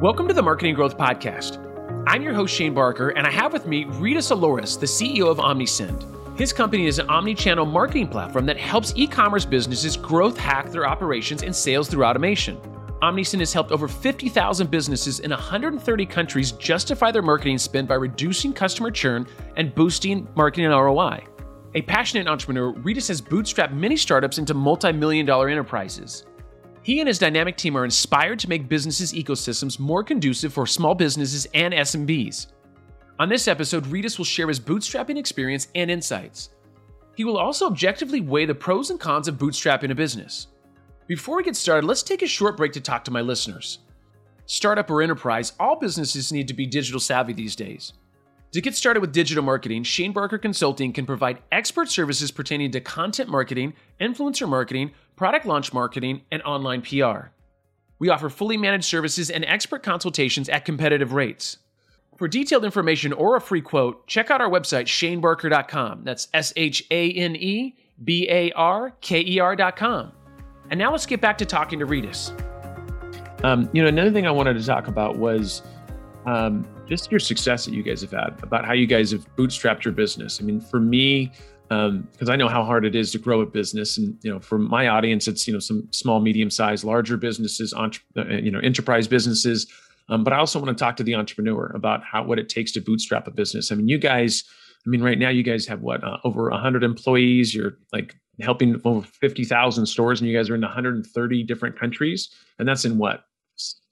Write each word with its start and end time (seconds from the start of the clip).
Welcome 0.00 0.28
to 0.28 0.32
the 0.32 0.42
Marketing 0.42 0.76
Growth 0.76 0.96
Podcast. 0.96 1.58
I'm 2.06 2.22
your 2.22 2.32
host, 2.32 2.54
Shane 2.54 2.72
Barker, 2.72 3.08
and 3.08 3.26
I 3.26 3.32
have 3.32 3.52
with 3.52 3.66
me 3.66 3.84
Rytis 3.84 4.30
Lauris, 4.30 4.78
the 4.78 4.86
CEO 4.86 5.28
of 5.28 5.38
Omnisend. 5.38 6.38
His 6.38 6.52
company 6.52 6.86
is 6.86 7.00
an 7.00 7.10
omni 7.10 7.34
channel 7.34 7.66
marketing 7.66 8.06
platform 8.06 8.46
that 8.46 8.56
helps 8.56 8.92
e 8.94 9.08
commerce 9.08 9.44
businesses 9.44 9.96
growth 9.96 10.38
hack 10.38 10.70
their 10.70 10.86
operations 10.86 11.42
and 11.42 11.52
sales 11.54 11.88
through 11.88 12.04
automation. 12.04 12.58
Omnisend 13.02 13.40
has 13.40 13.52
helped 13.52 13.72
over 13.72 13.88
50,000 13.88 14.70
businesses 14.70 15.18
in 15.18 15.32
130 15.32 16.06
countries 16.06 16.52
justify 16.52 17.10
their 17.10 17.20
marketing 17.20 17.58
spend 17.58 17.88
by 17.88 17.96
reducing 17.96 18.52
customer 18.52 18.92
churn 18.92 19.26
and 19.56 19.74
boosting 19.74 20.28
marketing 20.36 20.70
ROI. 20.70 21.24
A 21.74 21.82
passionate 21.82 22.28
entrepreneur, 22.28 22.70
Rita 22.70 23.04
has 23.08 23.20
bootstrapped 23.20 23.72
many 23.72 23.96
startups 23.96 24.38
into 24.38 24.54
multi 24.54 24.92
million 24.92 25.26
dollar 25.26 25.48
enterprises. 25.48 26.24
He 26.82 27.00
and 27.00 27.08
his 27.08 27.18
dynamic 27.18 27.56
team 27.56 27.76
are 27.76 27.84
inspired 27.84 28.38
to 28.40 28.48
make 28.48 28.68
businesses' 28.68 29.12
ecosystems 29.12 29.78
more 29.78 30.02
conducive 30.02 30.52
for 30.52 30.66
small 30.66 30.94
businesses 30.94 31.46
and 31.54 31.74
SMBs. 31.74 32.48
On 33.18 33.28
this 33.28 33.48
episode, 33.48 33.84
Rytis 33.84 34.16
will 34.16 34.24
share 34.24 34.48
his 34.48 34.60
bootstrapping 34.60 35.18
experience 35.18 35.68
and 35.74 35.90
insights. 35.90 36.50
He 37.16 37.24
will 37.24 37.36
also 37.36 37.66
objectively 37.66 38.20
weigh 38.20 38.46
the 38.46 38.54
pros 38.54 38.90
and 38.90 39.00
cons 39.00 39.26
of 39.26 39.38
bootstrapping 39.38 39.90
a 39.90 39.94
business. 39.94 40.46
Before 41.08 41.36
we 41.36 41.42
get 41.42 41.56
started, 41.56 41.86
let's 41.86 42.04
take 42.04 42.22
a 42.22 42.28
short 42.28 42.56
break 42.56 42.72
to 42.72 42.80
talk 42.80 43.04
to 43.04 43.10
my 43.10 43.20
listeners. 43.20 43.80
Startup 44.46 44.88
or 44.88 45.02
enterprise, 45.02 45.52
all 45.58 45.76
businesses 45.76 46.32
need 46.32 46.46
to 46.48 46.54
be 46.54 46.64
digital 46.64 47.00
savvy 47.00 47.32
these 47.32 47.56
days. 47.56 47.92
To 48.52 48.62
get 48.62 48.74
started 48.74 49.00
with 49.00 49.12
digital 49.12 49.44
marketing, 49.44 49.82
Shane 49.82 50.12
Barker 50.12 50.38
Consulting 50.38 50.92
can 50.92 51.04
provide 51.04 51.42
expert 51.52 51.90
services 51.90 52.30
pertaining 52.30 52.70
to 52.70 52.80
content 52.80 53.28
marketing, 53.28 53.74
influencer 54.00 54.48
marketing, 54.48 54.92
product 55.18 55.44
launch 55.44 55.72
marketing, 55.72 56.22
and 56.30 56.40
online 56.42 56.80
PR. 56.80 57.30
We 57.98 58.08
offer 58.08 58.30
fully 58.30 58.56
managed 58.56 58.84
services 58.84 59.30
and 59.30 59.44
expert 59.44 59.82
consultations 59.82 60.48
at 60.48 60.64
competitive 60.64 61.12
rates. 61.12 61.58
For 62.16 62.28
detailed 62.28 62.64
information 62.64 63.12
or 63.12 63.34
a 63.34 63.40
free 63.40 63.60
quote, 63.60 64.06
check 64.06 64.30
out 64.30 64.40
our 64.40 64.48
website, 64.48 64.86
shanebarker.com. 64.86 66.04
That's 66.04 66.28
S 66.32 66.52
H 66.54 66.84
A 66.92 67.10
N 67.10 67.34
E 67.34 67.76
B 68.04 68.28
A 68.30 68.52
R 68.52 68.92
K 69.00 69.24
E 69.26 69.40
R.com. 69.40 70.12
And 70.70 70.78
now 70.78 70.92
let's 70.92 71.06
get 71.06 71.20
back 71.20 71.36
to 71.38 71.44
talking 71.44 71.80
to 71.80 71.86
Rytis. 71.86 72.32
Um, 73.44 73.68
you 73.72 73.82
know, 73.82 73.88
another 73.88 74.12
thing 74.12 74.26
I 74.26 74.30
wanted 74.30 74.54
to 74.54 74.64
talk 74.64 74.86
about 74.86 75.18
was 75.18 75.62
um, 76.26 76.64
just 76.86 77.10
your 77.10 77.20
success 77.20 77.64
that 77.64 77.74
you 77.74 77.82
guys 77.82 78.02
have 78.02 78.12
had, 78.12 78.38
about 78.42 78.64
how 78.64 78.72
you 78.72 78.86
guys 78.86 79.10
have 79.10 79.26
bootstrapped 79.34 79.84
your 79.84 79.94
business. 79.94 80.40
I 80.40 80.44
mean, 80.44 80.60
for 80.60 80.78
me, 80.78 81.32
because 81.68 82.28
um, 82.28 82.30
I 82.30 82.36
know 82.36 82.48
how 82.48 82.64
hard 82.64 82.84
it 82.84 82.94
is 82.94 83.12
to 83.12 83.18
grow 83.18 83.40
a 83.40 83.46
business, 83.46 83.98
and 83.98 84.16
you 84.22 84.30
know, 84.30 84.40
for 84.40 84.58
my 84.58 84.88
audience, 84.88 85.28
it's 85.28 85.46
you 85.46 85.52
know 85.52 85.58
some 85.58 85.86
small, 85.92 86.20
medium-sized, 86.20 86.84
larger 86.84 87.16
businesses, 87.16 87.72
entre- 87.72 88.02
uh, 88.16 88.24
you 88.28 88.50
know, 88.50 88.60
enterprise 88.60 89.06
businesses. 89.06 89.66
Um, 90.08 90.24
but 90.24 90.32
I 90.32 90.38
also 90.38 90.58
want 90.58 90.76
to 90.76 90.82
talk 90.82 90.96
to 90.96 91.02
the 91.02 91.14
entrepreneur 91.14 91.70
about 91.74 92.02
how 92.02 92.24
what 92.24 92.38
it 92.38 92.48
takes 92.48 92.72
to 92.72 92.80
bootstrap 92.80 93.26
a 93.26 93.30
business. 93.30 93.70
I 93.70 93.74
mean, 93.74 93.88
you 93.88 93.98
guys, 93.98 94.44
I 94.86 94.88
mean, 94.88 95.02
right 95.02 95.18
now 95.18 95.28
you 95.28 95.42
guys 95.42 95.66
have 95.66 95.82
what 95.82 96.02
uh, 96.02 96.16
over 96.24 96.48
100 96.48 96.82
employees. 96.82 97.54
You're 97.54 97.76
like 97.92 98.16
helping 98.40 98.80
over 98.84 99.06
50,000 99.06 99.84
stores, 99.84 100.20
and 100.20 100.30
you 100.30 100.36
guys 100.36 100.48
are 100.48 100.54
in 100.54 100.62
130 100.62 101.42
different 101.42 101.78
countries, 101.78 102.30
and 102.58 102.66
that's 102.66 102.86
in 102.86 102.96
what 102.96 103.24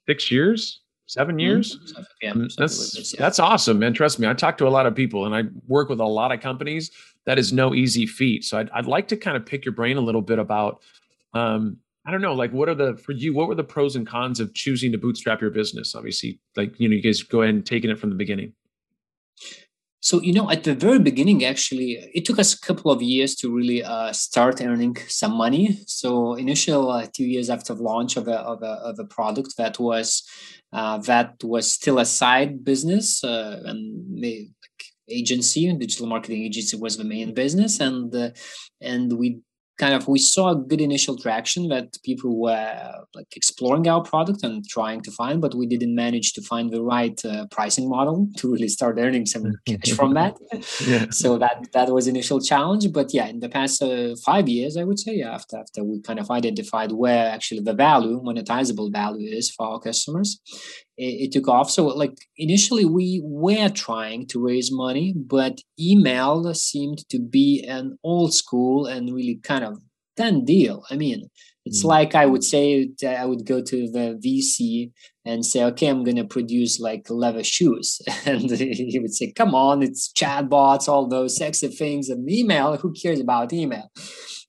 six 0.07 0.31
years? 0.31 0.81
Seven 1.07 1.39
years. 1.39 1.77
Mm-hmm. 1.77 2.03
Yeah, 2.23 2.31
um, 2.33 2.49
that's 2.57 3.15
yeah. 3.15 3.21
that's 3.21 3.39
awesome, 3.39 3.79
man. 3.79 3.95
Trust 3.95 4.19
me, 4.19 4.29
I 4.29 4.35
talk 4.35 4.59
to 4.59 4.67
a 4.67 4.71
lot 4.71 4.87
of 4.87 4.95
people 4.95 5.25
and 5.27 5.35
I 5.35 5.45
work 5.67 5.89
with 5.89 6.01
a 6.01 6.05
lot 6.05 6.33
of 6.33 6.41
companies. 6.41 6.91
That 7.25 7.39
is 7.39 7.53
no 7.53 7.75
easy 7.75 8.07
feat. 8.07 8.45
So 8.45 8.59
I'd, 8.59 8.71
I'd 8.71 8.87
like 8.87 9.09
to 9.09 9.17
kind 9.17 9.37
of 9.37 9.45
pick 9.45 9.65
your 9.65 9.75
brain 9.75 9.97
a 9.97 10.01
little 10.01 10.23
bit 10.23 10.39
about, 10.39 10.81
um, 11.35 11.79
I 12.07 12.13
don't 12.13 12.21
know, 12.21 12.35
like 12.35 12.53
what 12.53 12.69
are 12.69 12.75
the 12.75 12.97
for 12.97 13.13
you? 13.13 13.35
What 13.35 13.49
were 13.49 13.55
the 13.55 13.65
pros 13.65 13.97
and 13.97 14.07
cons 14.07 14.39
of 14.39 14.55
choosing 14.55 14.93
to 14.93 14.99
bootstrap 14.99 15.41
your 15.41 15.51
business? 15.51 15.95
Obviously, 15.95 16.41
like 16.57 16.79
you 16.79 16.89
know, 16.89 16.95
you 16.95 17.03
guys 17.03 17.23
go 17.23 17.43
ahead 17.43 17.55
and 17.55 17.65
taking 17.67 17.91
it 17.91 17.99
from 17.99 18.11
the 18.11 18.17
beginning. 18.17 18.53
So, 20.07 20.23
you 20.23 20.33
know, 20.33 20.49
at 20.49 20.63
the 20.63 20.73
very 20.73 21.01
beginning, 21.01 21.45
actually, 21.45 21.99
it 22.15 22.25
took 22.25 22.39
us 22.39 22.55
a 22.55 22.61
couple 22.61 22.93
of 22.93 23.03
years 23.03 23.35
to 23.41 23.53
really 23.53 23.83
uh, 23.83 24.13
start 24.13 24.61
earning 24.61 24.97
some 25.09 25.33
money. 25.33 25.81
So, 25.89 26.35
initial 26.35 26.93
uh, 26.93 27.09
two 27.13 27.25
years 27.25 27.51
after 27.51 27.75
launch 27.75 28.17
of 28.17 28.29
a, 28.29 28.39
of 28.53 28.63
a, 28.63 28.75
of 28.91 29.01
a 29.01 29.05
product 29.05 29.57
that 29.59 29.81
was 29.81 30.23
uh, 30.73 30.99
that 30.99 31.43
was 31.43 31.69
still 31.69 31.99
a 31.99 32.05
side 32.05 32.65
business 32.65 33.25
uh, 33.25 33.61
and 33.65 34.23
like 34.23 34.53
agency, 35.11 35.67
and 35.67 35.81
digital 35.81 36.07
marketing 36.07 36.45
agency 36.45 36.77
was 36.77 36.97
the 36.97 37.03
main 37.03 37.35
business, 37.35 37.81
and 37.81 38.15
uh, 38.15 38.31
and 38.81 39.19
we 39.19 39.41
kind 39.79 39.95
of 39.95 40.09
we 40.09 40.19
saw 40.19 40.51
a 40.51 40.57
good 40.57 40.81
initial 40.81 41.17
traction 41.17 41.69
that 41.69 41.97
people 42.03 42.41
were 42.41 42.93
like 43.15 43.37
exploring 43.37 43.87
our 43.89 44.03
product 44.03 44.43
and 44.43 44.67
trying 44.69 45.01
to 45.03 45.11
find 45.11 45.41
but 45.41 45.55
we 45.55 45.67
didn't 45.67 45.95
manage 45.95 46.33
to 46.33 46.43
find 46.43 46.71
the 46.71 46.83
right 46.83 47.23
uh, 47.25 47.47
pricing 47.51 47.89
model 47.89 48.29
to 48.37 48.51
really 48.51 48.69
start 48.69 48.97
earning 48.99 49.27
some 49.27 49.53
cash 49.67 49.93
from 49.95 50.15
that 50.15 50.37
yeah. 50.87 51.07
so 51.11 51.39
that 51.39 51.67
that 51.73 51.91
was 51.91 52.07
initial 52.07 52.41
challenge 52.41 52.91
but 52.93 53.13
yeah 53.13 53.27
in 53.27 53.41
the 53.41 53.49
past 53.49 53.83
uh, 53.83 54.15
five 54.25 54.49
years 54.49 54.77
i 54.77 54.85
would 54.85 54.99
say 54.99 55.21
after 55.21 55.57
after 55.59 55.85
we 55.85 56.01
kind 56.01 56.19
of 56.19 56.31
identified 56.31 56.93
where 56.93 57.27
actually 57.31 57.61
the 57.61 57.75
value 57.75 58.21
monetizable 58.23 58.91
value 58.93 59.29
is 59.29 59.51
for 59.51 59.67
our 59.67 59.81
customers 59.81 60.41
it, 60.97 61.29
it, 61.29 61.33
took 61.33 61.49
off. 61.49 61.71
So, 61.71 61.87
like 61.87 62.17
initially, 62.37 62.85
we 62.85 63.21
were 63.25 63.69
trying 63.69 64.27
to 64.29 64.45
raise 64.45 64.71
money, 64.73 65.15
but 65.17 65.61
email 65.79 66.53
seemed 66.55 67.09
to 67.11 67.19
be 67.19 67.65
an 67.69 67.99
old 68.03 68.35
school 68.35 68.87
and 68.87 69.15
really 69.15 69.41
kind 69.43 69.65
of 69.65 69.79
done 70.17 70.45
deal. 70.45 70.85
I 70.91 70.97
mean, 70.97 71.29
it's 71.65 71.85
mm. 71.85 71.89
like 71.89 72.15
I 72.15 72.27
would 72.27 72.45
say 72.45 72.89
I 73.07 73.25
would 73.27 73.45
go 73.45 73.61
to 73.63 73.91
the 73.91 74.19
VC 74.25 74.93
and 75.25 75.45
say, 75.45 75.63
"Okay, 75.65 75.89
I'm 75.89 76.05
going 76.05 76.17
to 76.17 76.25
produce 76.25 76.81
like 76.81 77.11
leather 77.11 77.45
shoes," 77.45 78.01
and 78.27 78.51
he 78.51 78.99
would 79.01 79.15
say, 79.15 79.33
"Come 79.33 79.55
on, 79.55 79.83
it's 79.83 80.13
chatbots, 80.13 80.89
all 80.89 81.09
those 81.09 81.37
sexy 81.37 81.69
things, 81.69 82.09
and 82.09 82.31
email. 82.31 82.77
Who 82.77 82.93
cares 82.93 83.21
about 83.21 83.53
email?" 83.53 83.91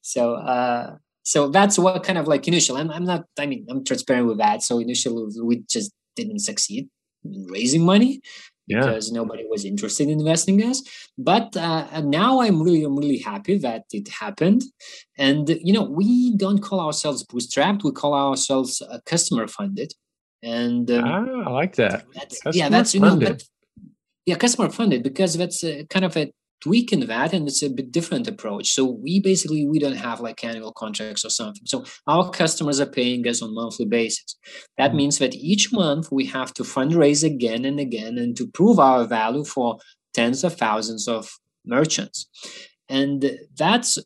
So. 0.01 0.35
uh 0.35 0.95
so 1.23 1.49
that's 1.49 1.77
what 1.77 2.05
kind 2.05 2.17
of 2.17 2.25
like 2.25 2.47
initial 2.47 2.77
I'm, 2.77 2.89
I'm 2.89 3.03
not 3.03 3.25
i 3.37 3.45
mean 3.45 3.65
i'm 3.69 3.83
transparent 3.83 4.27
with 4.27 4.37
that 4.37 4.63
so 4.63 4.79
initially 4.79 5.25
we 5.43 5.61
just 5.69 5.91
didn't 6.17 6.39
succeed 6.39 6.89
in 7.23 7.45
raising 7.49 7.83
money 7.93 8.21
because 8.67 9.11
nobody 9.11 9.45
was 9.49 9.63
interested 9.63 10.09
in 10.09 10.19
investing 10.19 10.59
in 10.59 10.69
us. 10.69 10.83
But 11.17 11.55
uh, 11.55 12.01
now 12.01 12.41
I'm 12.41 12.61
really, 12.61 12.83
I'm 12.83 12.97
really 12.97 13.19
happy 13.19 13.57
that 13.59 13.83
it 13.91 14.09
happened. 14.09 14.63
And 15.17 15.49
you 15.49 15.73
know, 15.73 15.83
we 15.83 16.35
don't 16.35 16.59
call 16.59 16.79
ourselves 16.81 17.25
bootstrapped; 17.25 17.83
we 17.83 17.91
call 17.91 18.13
ourselves 18.13 18.81
uh, 18.81 18.99
customer 19.05 19.47
funded. 19.47 19.93
And 20.43 20.91
um, 20.91 21.03
ah, 21.05 21.49
I 21.49 21.49
like 21.49 21.75
that. 21.77 22.05
That's, 22.13 22.41
yeah, 22.53 22.69
that's 22.69 22.93
you 22.93 22.99
know, 22.99 23.37
yeah, 24.25 24.35
customer 24.35 24.69
funded 24.69 25.01
because 25.01 25.35
that's 25.35 25.63
uh, 25.63 25.83
kind 25.89 26.05
of 26.05 26.15
a 26.17 26.31
tweaking 26.61 27.05
that 27.05 27.33
and 27.33 27.47
it's 27.47 27.63
a 27.63 27.69
bit 27.69 27.91
different 27.91 28.27
approach. 28.27 28.71
So 28.71 28.85
we 28.85 29.19
basically 29.19 29.67
we 29.67 29.79
don't 29.79 29.95
have 29.95 30.19
like 30.19 30.43
annual 30.43 30.73
contracts 30.73 31.23
or 31.23 31.29
something. 31.29 31.63
So 31.65 31.85
our 32.07 32.29
customers 32.29 32.79
are 32.79 32.87
paying 32.87 33.27
us 33.27 33.41
on 33.41 33.53
monthly 33.53 33.85
basis. 33.85 34.37
That 34.77 34.89
mm-hmm. 34.89 34.97
means 34.97 35.19
that 35.19 35.35
each 35.35 35.71
month 35.71 36.11
we 36.11 36.25
have 36.25 36.53
to 36.55 36.63
fundraise 36.63 37.23
again 37.23 37.65
and 37.65 37.79
again 37.79 38.17
and 38.17 38.35
to 38.37 38.47
prove 38.47 38.79
our 38.79 39.05
value 39.05 39.43
for 39.43 39.77
tens 40.13 40.43
of 40.43 40.55
thousands 40.55 41.07
of 41.07 41.29
merchants. 41.65 42.27
And 42.89 43.37
that's 43.57 43.99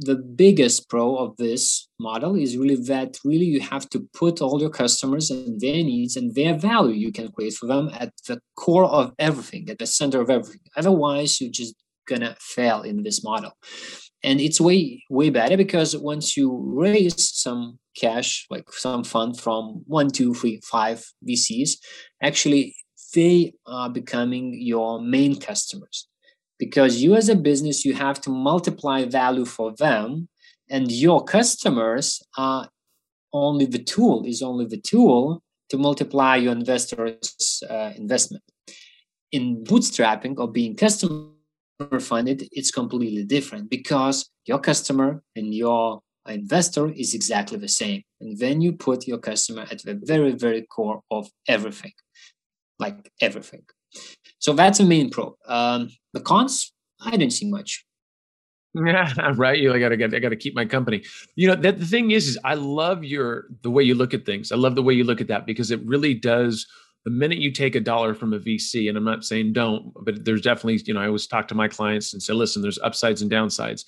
the 0.00 0.16
biggest 0.16 0.88
pro 0.88 1.16
of 1.16 1.36
this 1.38 1.88
model 1.98 2.36
is 2.36 2.56
really 2.56 2.76
that 2.76 3.18
really 3.24 3.44
you 3.44 3.60
have 3.60 3.88
to 3.90 4.08
put 4.12 4.40
all 4.40 4.60
your 4.60 4.70
customers 4.70 5.30
and 5.30 5.60
their 5.60 5.82
needs 5.82 6.16
and 6.16 6.34
their 6.34 6.54
value 6.56 6.94
you 6.94 7.12
can 7.12 7.30
create 7.32 7.54
for 7.54 7.66
them 7.66 7.90
at 7.98 8.12
the 8.28 8.40
core 8.56 8.84
of 8.84 9.12
everything 9.18 9.68
at 9.68 9.78
the 9.78 9.86
center 9.86 10.20
of 10.20 10.30
everything. 10.30 10.60
Otherwise 10.76 11.40
you're 11.40 11.50
just 11.50 11.74
gonna 12.06 12.36
fail 12.38 12.82
in 12.82 13.02
this 13.02 13.24
model. 13.24 13.52
And 14.22 14.40
it's 14.40 14.60
way 14.60 15.02
way 15.10 15.30
better 15.30 15.56
because 15.56 15.96
once 15.96 16.36
you 16.36 16.56
raise 16.74 17.36
some 17.36 17.78
cash 17.96 18.46
like 18.50 18.72
some 18.72 19.02
fund 19.04 19.38
from 19.38 19.82
one 19.86 20.08
two 20.08 20.32
three 20.34 20.60
five 20.64 21.04
vcs 21.28 21.70
actually 22.22 22.74
they 23.14 23.52
are 23.66 23.90
becoming 23.90 24.56
your 24.60 25.00
main 25.00 25.38
customers 25.40 26.08
because 26.58 27.02
you 27.02 27.14
as 27.14 27.28
a 27.28 27.36
business 27.36 27.84
you 27.84 27.94
have 27.94 28.20
to 28.20 28.30
multiply 28.30 29.04
value 29.04 29.44
for 29.44 29.72
them 29.76 30.28
and 30.70 30.90
your 30.90 31.24
customers 31.24 32.22
are 32.36 32.68
only 33.32 33.66
the 33.66 33.82
tool 33.82 34.24
is 34.26 34.42
only 34.42 34.66
the 34.66 34.80
tool 34.80 35.42
to 35.70 35.76
multiply 35.76 36.36
your 36.36 36.52
investors 36.52 37.62
uh, 37.68 37.92
investment. 37.96 38.42
In 39.32 39.62
bootstrapping 39.64 40.38
or 40.38 40.50
being 40.50 40.74
customer 40.74 41.30
funded 42.00 42.48
it's 42.50 42.70
completely 42.70 43.24
different 43.24 43.70
because 43.70 44.30
your 44.46 44.58
customer 44.58 45.22
and 45.36 45.54
your 45.54 46.00
investor 46.26 46.90
is 46.90 47.14
exactly 47.14 47.58
the 47.58 47.68
same. 47.68 48.02
And 48.20 48.38
then 48.38 48.60
you 48.60 48.72
put 48.72 49.06
your 49.06 49.18
customer 49.18 49.66
at 49.70 49.82
the 49.82 50.00
very 50.02 50.32
very 50.32 50.62
core 50.62 51.02
of 51.10 51.30
everything 51.46 51.92
like 52.78 53.10
everything 53.20 53.64
so 54.38 54.52
that's 54.52 54.78
the 54.78 54.84
main 54.84 55.10
pro. 55.10 55.36
Um, 55.46 55.90
the 56.12 56.20
cons, 56.20 56.72
I 57.00 57.16
don't 57.16 57.30
see 57.30 57.48
much. 57.48 57.84
Yeah, 58.74 59.32
right. 59.36 59.58
You, 59.58 59.72
I 59.72 59.78
gotta 59.78 59.96
get, 59.96 60.14
I 60.14 60.18
gotta 60.18 60.36
keep 60.36 60.54
my 60.54 60.64
company. 60.64 61.04
You 61.36 61.48
know, 61.48 61.54
that 61.56 61.78
the 61.78 61.86
thing 61.86 62.10
is, 62.10 62.28
is 62.28 62.38
I 62.44 62.54
love 62.54 63.04
your 63.04 63.46
the 63.62 63.70
way 63.70 63.82
you 63.82 63.94
look 63.94 64.14
at 64.14 64.26
things. 64.26 64.52
I 64.52 64.56
love 64.56 64.74
the 64.74 64.82
way 64.82 64.94
you 64.94 65.04
look 65.04 65.20
at 65.20 65.28
that 65.28 65.46
because 65.46 65.70
it 65.70 65.80
really 65.84 66.14
does. 66.14 66.66
The 67.04 67.10
minute 67.10 67.38
you 67.38 67.52
take 67.52 67.74
a 67.74 67.80
dollar 67.80 68.12
from 68.12 68.34
a 68.34 68.38
VC, 68.38 68.88
and 68.88 68.98
I'm 68.98 69.04
not 69.04 69.24
saying 69.24 69.52
don't, 69.54 69.92
but 70.04 70.24
there's 70.24 70.42
definitely, 70.42 70.82
you 70.84 70.92
know, 70.92 71.00
I 71.00 71.06
always 71.06 71.26
talk 71.26 71.48
to 71.48 71.54
my 71.54 71.68
clients 71.68 72.12
and 72.12 72.22
say, 72.22 72.34
listen, 72.34 72.60
there's 72.60 72.78
upsides 72.80 73.22
and 73.22 73.30
downsides. 73.30 73.84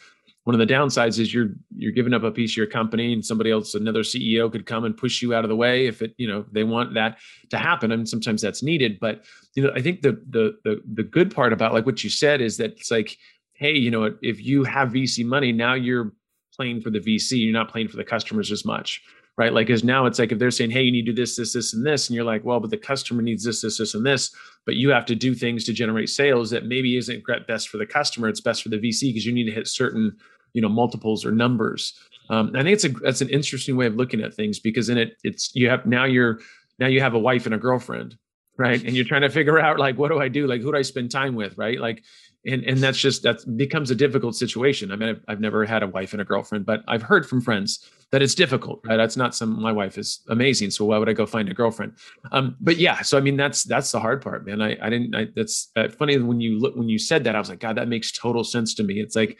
One 0.50 0.60
of 0.60 0.66
the 0.66 0.74
downsides 0.74 1.20
is 1.20 1.32
you're 1.32 1.50
you're 1.76 1.92
giving 1.92 2.12
up 2.12 2.24
a 2.24 2.30
piece 2.30 2.52
of 2.52 2.56
your 2.56 2.66
company, 2.66 3.12
and 3.12 3.24
somebody 3.24 3.50
else, 3.50 3.74
another 3.74 4.02
CEO, 4.02 4.50
could 4.50 4.66
come 4.66 4.84
and 4.84 4.96
push 4.96 5.22
you 5.22 5.32
out 5.32 5.44
of 5.44 5.48
the 5.48 5.56
way 5.56 5.86
if 5.86 6.02
it, 6.02 6.12
you 6.18 6.26
know, 6.26 6.44
they 6.50 6.64
want 6.64 6.94
that 6.94 7.18
to 7.50 7.58
happen. 7.58 7.92
I 7.92 7.96
mean, 7.96 8.06
sometimes 8.06 8.42
that's 8.42 8.62
needed, 8.62 8.98
but 9.00 9.24
you 9.54 9.62
know, 9.62 9.70
I 9.74 9.80
think 9.80 10.02
the 10.02 10.20
the 10.28 10.56
the 10.64 10.82
the 10.94 11.02
good 11.02 11.32
part 11.34 11.52
about 11.52 11.72
like 11.72 11.86
what 11.86 12.02
you 12.02 12.10
said 12.10 12.40
is 12.40 12.56
that 12.56 12.72
it's 12.72 12.90
like 12.90 13.16
hey, 13.60 13.74
you 13.76 13.90
know, 13.90 14.16
if 14.22 14.42
you 14.42 14.64
have 14.64 14.88
VC 14.88 15.24
money, 15.24 15.52
now 15.52 15.74
you're 15.74 16.12
playing 16.56 16.80
for 16.80 16.90
the 16.90 16.98
VC, 16.98 17.32
you're 17.32 17.52
not 17.52 17.70
playing 17.70 17.88
for 17.88 17.98
the 17.98 18.04
customers 18.04 18.50
as 18.50 18.64
much, 18.64 19.02
right? 19.36 19.52
Like, 19.52 19.68
as 19.68 19.84
now 19.84 20.06
it's 20.06 20.18
like 20.18 20.32
if 20.32 20.38
they're 20.38 20.50
saying, 20.50 20.70
hey, 20.70 20.82
you 20.82 20.90
need 20.90 21.04
to 21.04 21.12
do 21.12 21.22
this, 21.22 21.36
this, 21.36 21.52
this, 21.52 21.74
and 21.74 21.86
this, 21.86 22.08
and 22.08 22.16
you're 22.16 22.24
like, 22.24 22.42
well, 22.42 22.58
but 22.58 22.70
the 22.70 22.78
customer 22.78 23.20
needs 23.20 23.44
this, 23.44 23.60
this, 23.60 23.76
this, 23.76 23.94
and 23.94 24.04
this, 24.04 24.34
but 24.64 24.76
you 24.76 24.88
have 24.88 25.04
to 25.06 25.14
do 25.14 25.34
things 25.34 25.64
to 25.64 25.74
generate 25.74 26.08
sales 26.08 26.48
that 26.50 26.64
maybe 26.64 26.96
isn't 26.96 27.22
best 27.46 27.68
for 27.68 27.76
the 27.76 27.84
customer, 27.84 28.28
it's 28.28 28.40
best 28.40 28.62
for 28.62 28.70
the 28.70 28.78
VC 28.78 29.10
because 29.10 29.26
you 29.26 29.32
need 29.32 29.44
to 29.44 29.52
hit 29.52 29.68
certain, 29.68 30.16
you 30.52 30.62
know, 30.62 30.68
multiples 30.68 31.24
or 31.24 31.32
numbers. 31.32 31.98
Um, 32.30 32.52
I 32.54 32.62
think 32.62 32.74
it's 32.74 32.84
a 32.84 32.88
that's 32.88 33.20
an 33.20 33.28
interesting 33.28 33.76
way 33.76 33.86
of 33.86 33.96
looking 33.96 34.20
at 34.20 34.34
things 34.34 34.58
because 34.58 34.88
in 34.88 34.98
it, 34.98 35.16
it's 35.24 35.54
you 35.54 35.68
have 35.68 35.84
now 35.86 36.04
you're 36.04 36.38
now 36.78 36.86
you 36.86 37.00
have 37.00 37.14
a 37.14 37.18
wife 37.18 37.44
and 37.46 37.54
a 37.54 37.58
girlfriend, 37.58 38.16
right? 38.56 38.82
And 38.82 38.94
you're 38.94 39.04
trying 39.04 39.22
to 39.22 39.30
figure 39.30 39.58
out 39.58 39.78
like, 39.78 39.98
what 39.98 40.08
do 40.08 40.20
I 40.20 40.28
do? 40.28 40.46
Like, 40.46 40.60
who 40.60 40.72
do 40.72 40.78
I 40.78 40.82
spend 40.82 41.10
time 41.10 41.34
with, 41.34 41.58
right? 41.58 41.80
Like, 41.80 42.02
and 42.46 42.64
and 42.64 42.78
that's 42.78 42.98
just 42.98 43.22
that 43.22 43.38
becomes 43.56 43.90
a 43.90 43.94
difficult 43.94 44.34
situation. 44.34 44.92
I 44.92 44.96
mean, 44.96 45.08
I've, 45.10 45.20
I've, 45.28 45.40
never 45.40 45.64
had 45.66 45.82
a 45.82 45.86
wife 45.86 46.12
and 46.12 46.22
a 46.22 46.24
girlfriend, 46.24 46.64
but 46.64 46.82
I've 46.88 47.02
heard 47.02 47.28
from 47.28 47.42
friends 47.42 47.90
that 48.12 48.22
it's 48.22 48.34
difficult. 48.34 48.80
Right? 48.84 48.96
That's 48.96 49.16
not 49.16 49.34
some. 49.34 49.60
My 49.60 49.72
wife 49.72 49.98
is 49.98 50.20
amazing, 50.28 50.70
so 50.70 50.86
why 50.86 50.96
would 50.96 51.08
I 51.08 51.12
go 51.12 51.26
find 51.26 51.50
a 51.50 51.54
girlfriend? 51.54 51.94
Um, 52.32 52.56
but 52.60 52.78
yeah, 52.78 53.02
so 53.02 53.18
I 53.18 53.20
mean, 53.20 53.36
that's 53.36 53.64
that's 53.64 53.92
the 53.92 54.00
hard 54.00 54.22
part, 54.22 54.46
man. 54.46 54.62
I 54.62 54.78
I 54.80 54.88
didn't. 54.88 55.14
I, 55.14 55.26
that's 55.36 55.70
uh, 55.76 55.88
funny 55.88 56.16
when 56.16 56.40
you 56.40 56.58
look 56.58 56.76
when 56.76 56.88
you 56.88 56.98
said 56.98 57.24
that. 57.24 57.36
I 57.36 57.38
was 57.38 57.50
like, 57.50 57.60
God, 57.60 57.76
that 57.76 57.88
makes 57.88 58.10
total 58.10 58.42
sense 58.42 58.72
to 58.74 58.84
me. 58.84 59.00
It's 59.00 59.16
like 59.16 59.36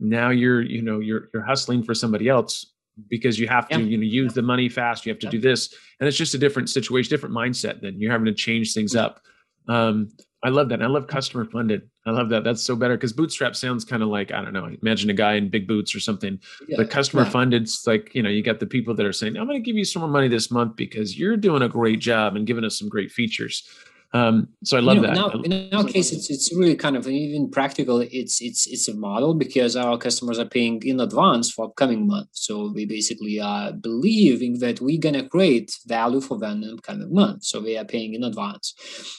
now 0.00 0.30
you're 0.30 0.62
you 0.62 0.82
know 0.82 1.00
you're 1.00 1.28
you're 1.32 1.44
hustling 1.44 1.82
for 1.82 1.94
somebody 1.94 2.28
else 2.28 2.72
because 3.08 3.38
you 3.38 3.46
have 3.48 3.68
to 3.68 3.80
yeah. 3.80 3.86
you 3.86 3.96
know 3.96 4.04
use 4.04 4.34
the 4.34 4.42
money 4.42 4.68
fast. 4.68 5.06
You 5.06 5.12
have 5.12 5.20
to 5.20 5.26
yeah. 5.26 5.32
do 5.32 5.40
this, 5.40 5.74
and 6.00 6.08
it's 6.08 6.16
just 6.16 6.34
a 6.34 6.38
different 6.38 6.70
situation, 6.70 7.10
different 7.10 7.34
mindset. 7.34 7.80
Then 7.80 7.98
you're 7.98 8.12
having 8.12 8.26
to 8.26 8.34
change 8.34 8.74
things 8.74 8.94
up. 8.94 9.20
Um, 9.68 10.10
I 10.42 10.50
love 10.50 10.68
that. 10.68 10.82
I 10.82 10.86
love 10.86 11.08
customer 11.08 11.44
funded. 11.44 11.90
I 12.04 12.10
love 12.10 12.28
that. 12.28 12.44
That's 12.44 12.62
so 12.62 12.76
better 12.76 12.96
because 12.96 13.12
bootstrap 13.12 13.56
sounds 13.56 13.84
kind 13.84 14.02
of 14.02 14.08
like 14.08 14.32
I 14.32 14.42
don't 14.42 14.52
know. 14.52 14.70
Imagine 14.82 15.10
a 15.10 15.14
guy 15.14 15.34
in 15.34 15.48
big 15.48 15.66
boots 15.66 15.94
or 15.94 16.00
something. 16.00 16.38
Yeah, 16.68 16.76
but 16.78 16.90
customer 16.90 17.24
yeah. 17.24 17.30
funded, 17.30 17.62
it's 17.62 17.86
like 17.86 18.14
you 18.14 18.22
know, 18.22 18.30
you 18.30 18.42
got 18.42 18.60
the 18.60 18.66
people 18.66 18.94
that 18.94 19.06
are 19.06 19.12
saying, 19.12 19.36
"I'm 19.36 19.46
going 19.46 19.62
to 19.62 19.66
give 19.66 19.76
you 19.76 19.84
some 19.84 20.00
more 20.02 20.10
money 20.10 20.28
this 20.28 20.50
month 20.50 20.76
because 20.76 21.18
you're 21.18 21.36
doing 21.36 21.62
a 21.62 21.68
great 21.68 22.00
job 22.00 22.36
and 22.36 22.46
giving 22.46 22.64
us 22.64 22.78
some 22.78 22.88
great 22.88 23.10
features." 23.10 23.68
Um, 24.12 24.48
so 24.64 24.76
I 24.76 24.80
love 24.80 24.96
you 24.96 25.02
know, 25.02 25.08
that. 25.08 25.14
Now, 25.14 25.42
in 25.42 25.74
our 25.74 25.84
case, 25.84 26.12
it's 26.12 26.30
it's 26.30 26.54
really 26.54 26.76
kind 26.76 26.96
of 26.96 27.06
even 27.08 27.50
practical. 27.50 28.00
It's 28.00 28.40
it's 28.40 28.66
it's 28.66 28.88
a 28.88 28.94
model 28.94 29.34
because 29.34 29.76
our 29.76 29.98
customers 29.98 30.38
are 30.38 30.48
paying 30.48 30.82
in 30.84 31.00
advance 31.00 31.50
for 31.50 31.66
upcoming 31.66 32.06
month. 32.06 32.28
So 32.32 32.72
we 32.72 32.86
basically 32.86 33.40
are 33.40 33.72
believing 33.72 34.58
that 34.60 34.80
we're 34.80 35.00
gonna 35.00 35.28
create 35.28 35.76
value 35.86 36.20
for 36.20 36.38
them 36.38 36.62
in 36.62 36.70
upcoming 36.70 37.12
month. 37.12 37.44
So 37.44 37.60
we 37.60 37.76
are 37.76 37.84
paying 37.84 38.14
in 38.14 38.22
advance. 38.22 38.74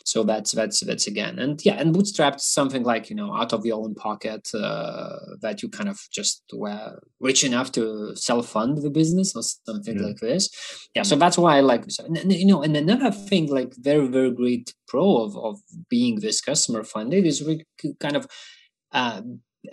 So 0.06 0.24
that's 0.24 0.52
that's 0.52 0.80
that's 0.82 1.08
again 1.08 1.40
and 1.40 1.64
yeah 1.66 1.76
and 1.76 1.94
bootstrapped 1.94 2.40
something 2.40 2.84
like 2.84 3.10
you 3.10 3.16
know 3.16 3.36
out 3.36 3.54
of 3.54 3.66
your 3.66 3.84
own 3.84 3.94
pocket 3.96 4.50
uh, 4.54 5.18
that 5.42 5.62
you 5.62 5.70
kind 5.70 5.90
of 5.90 6.00
just 6.12 6.44
were 6.54 7.00
rich 7.20 7.44
enough 7.44 7.72
to 7.74 8.16
self 8.16 8.50
fund 8.50 8.78
the 8.78 8.90
business 8.90 9.36
or 9.36 9.44
something 9.44 10.00
yeah. 10.00 10.06
like 10.08 10.18
this. 10.18 10.50
Yeah. 10.96 11.04
So 11.04 11.16
that's 11.16 11.38
why 11.38 11.58
I 11.58 11.62
like 11.62 11.86
and, 12.00 12.32
you 12.32 12.46
know 12.46 12.64
and 12.64 12.76
another 12.76 13.12
thing 13.12 13.48
like 13.48 13.74
very 13.76 14.08
very 14.08 14.32
great 14.32 14.74
pro 14.88 15.18
of, 15.18 15.38
of 15.38 15.60
being 15.90 16.20
this 16.20 16.42
customer 16.42 16.84
funded 16.84 17.26
is 17.26 17.44
really 17.44 17.66
kind 18.00 18.16
of 18.16 18.28
uh, 18.92 19.22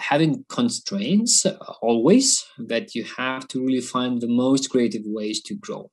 having 0.00 0.44
constraints 0.48 1.46
always 1.80 2.44
that 2.58 2.94
you 2.94 3.04
have 3.04 3.46
to 3.48 3.64
really 3.64 3.80
find 3.80 4.20
the 4.20 4.28
most 4.28 4.70
creative 4.70 5.02
ways 5.04 5.42
to 5.42 5.54
grow. 5.54 5.90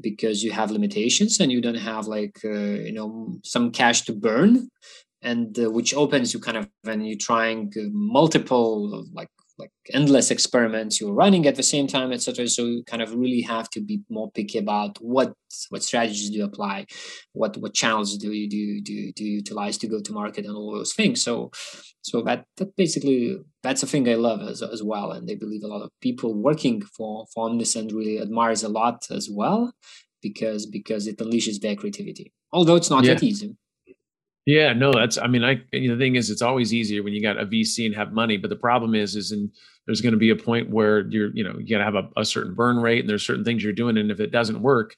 Because 0.00 0.42
you 0.42 0.50
have 0.50 0.72
limitations 0.72 1.38
and 1.38 1.52
you 1.52 1.60
don't 1.60 1.76
have 1.76 2.08
like 2.08 2.40
uh, 2.44 2.74
you 2.88 2.92
know 2.92 3.38
some 3.44 3.70
cash 3.70 4.02
to 4.02 4.12
burn 4.12 4.68
and 5.22 5.58
uh, 5.58 5.70
which 5.70 5.94
opens 5.94 6.34
you 6.34 6.40
kind 6.40 6.56
of 6.56 6.68
when 6.82 7.00
you're 7.00 7.16
trying 7.16 7.72
multiple 7.92 9.06
like 9.12 9.28
like 9.58 9.70
endless 9.92 10.30
experiments 10.30 11.00
you're 11.00 11.14
running 11.14 11.46
at 11.46 11.54
the 11.54 11.62
same 11.62 11.86
time 11.86 12.12
etc 12.12 12.48
so 12.48 12.64
you 12.64 12.82
kind 12.84 13.02
of 13.02 13.14
really 13.14 13.40
have 13.40 13.70
to 13.70 13.80
be 13.80 14.00
more 14.10 14.30
picky 14.32 14.58
about 14.58 14.98
what 15.00 15.32
what 15.70 15.82
strategies 15.82 16.30
do 16.30 16.38
you 16.38 16.44
apply? 16.44 16.86
What 17.32 17.56
what 17.58 17.74
channels 17.74 18.16
do 18.16 18.32
you 18.32 18.48
do 18.48 18.80
do 18.80 19.12
do 19.12 19.24
you 19.24 19.36
utilize 19.36 19.78
to 19.78 19.86
go 19.86 20.00
to 20.00 20.12
market 20.12 20.44
and 20.44 20.56
all 20.56 20.72
those 20.72 20.94
things? 20.94 21.22
So 21.22 21.50
so 22.02 22.22
that 22.22 22.44
that 22.56 22.76
basically 22.76 23.38
that's 23.62 23.82
a 23.82 23.86
thing 23.86 24.08
i 24.08 24.14
love 24.14 24.40
as, 24.42 24.62
as 24.62 24.82
well. 24.82 25.12
And 25.12 25.28
i 25.30 25.34
believe 25.34 25.62
a 25.62 25.68
lot 25.68 25.82
of 25.82 25.90
people 26.00 26.34
working 26.34 26.82
for 26.82 27.26
for 27.32 27.48
omnisend 27.48 27.94
really 27.94 28.20
admires 28.20 28.62
a 28.62 28.68
lot 28.68 29.06
as 29.10 29.28
well 29.30 29.72
because 30.22 30.66
because 30.66 31.06
it 31.06 31.18
unleashes 31.18 31.60
their 31.60 31.76
creativity. 31.76 32.32
Although 32.52 32.76
it's 32.76 32.90
not 32.90 33.04
yeah. 33.04 33.14
that 33.14 33.22
easy 33.22 33.56
yeah, 34.46 34.72
no, 34.72 34.92
that's. 34.92 35.16
I 35.16 35.26
mean, 35.26 35.42
I. 35.42 35.62
The 35.72 35.96
thing 35.96 36.16
is, 36.16 36.28
it's 36.30 36.42
always 36.42 36.74
easier 36.74 37.02
when 37.02 37.14
you 37.14 37.22
got 37.22 37.40
a 37.40 37.46
VC 37.46 37.86
and 37.86 37.94
have 37.94 38.12
money. 38.12 38.36
But 38.36 38.50
the 38.50 38.56
problem 38.56 38.94
is, 38.94 39.16
is 39.16 39.32
in 39.32 39.50
there's 39.86 40.00
going 40.00 40.12
to 40.12 40.18
be 40.18 40.30
a 40.30 40.36
point 40.36 40.70
where 40.70 41.06
you're, 41.08 41.30
you 41.34 41.44
know, 41.44 41.58
you 41.58 41.68
got 41.68 41.78
to 41.78 41.84
have 41.84 41.94
a, 41.94 42.08
a, 42.16 42.24
certain 42.24 42.54
burn 42.54 42.78
rate, 42.78 43.00
and 43.00 43.08
there's 43.08 43.26
certain 43.26 43.44
things 43.44 43.62
you're 43.62 43.72
doing, 43.72 43.96
and 43.96 44.10
if 44.10 44.20
it 44.20 44.30
doesn't 44.30 44.62
work, 44.62 44.96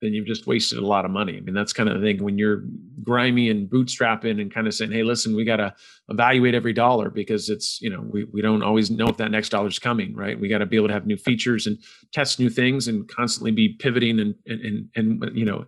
then 0.00 0.14
you've 0.14 0.26
just 0.26 0.46
wasted 0.46 0.78
a 0.78 0.86
lot 0.86 1.04
of 1.04 1.10
money. 1.10 1.36
I 1.36 1.40
mean, 1.40 1.54
that's 1.54 1.72
kind 1.72 1.88
of 1.88 2.00
the 2.00 2.06
thing 2.06 2.24
when 2.24 2.38
you're 2.38 2.62
grimy 3.02 3.50
and 3.50 3.68
bootstrapping 3.68 4.40
and 4.40 4.52
kind 4.52 4.66
of 4.66 4.72
saying, 4.72 4.92
hey, 4.92 5.02
listen, 5.02 5.36
we 5.36 5.44
got 5.44 5.56
to 5.56 5.74
evaluate 6.08 6.54
every 6.54 6.72
dollar 6.72 7.10
because 7.10 7.50
it's, 7.50 7.80
you 7.82 7.90
know, 7.90 8.00
we 8.00 8.24
we 8.24 8.40
don't 8.40 8.62
always 8.62 8.90
know 8.90 9.06
if 9.08 9.18
that 9.18 9.30
next 9.30 9.50
dollar 9.50 9.68
is 9.68 9.78
coming, 9.78 10.14
right? 10.14 10.40
We 10.40 10.48
got 10.48 10.58
to 10.58 10.66
be 10.66 10.76
able 10.76 10.88
to 10.88 10.94
have 10.94 11.06
new 11.06 11.18
features 11.18 11.66
and 11.66 11.78
test 12.12 12.40
new 12.40 12.48
things 12.48 12.88
and 12.88 13.06
constantly 13.08 13.52
be 13.52 13.76
pivoting 13.78 14.18
and 14.20 14.34
and 14.46 14.88
and, 14.96 15.22
and 15.22 15.36
you 15.36 15.44
know 15.44 15.66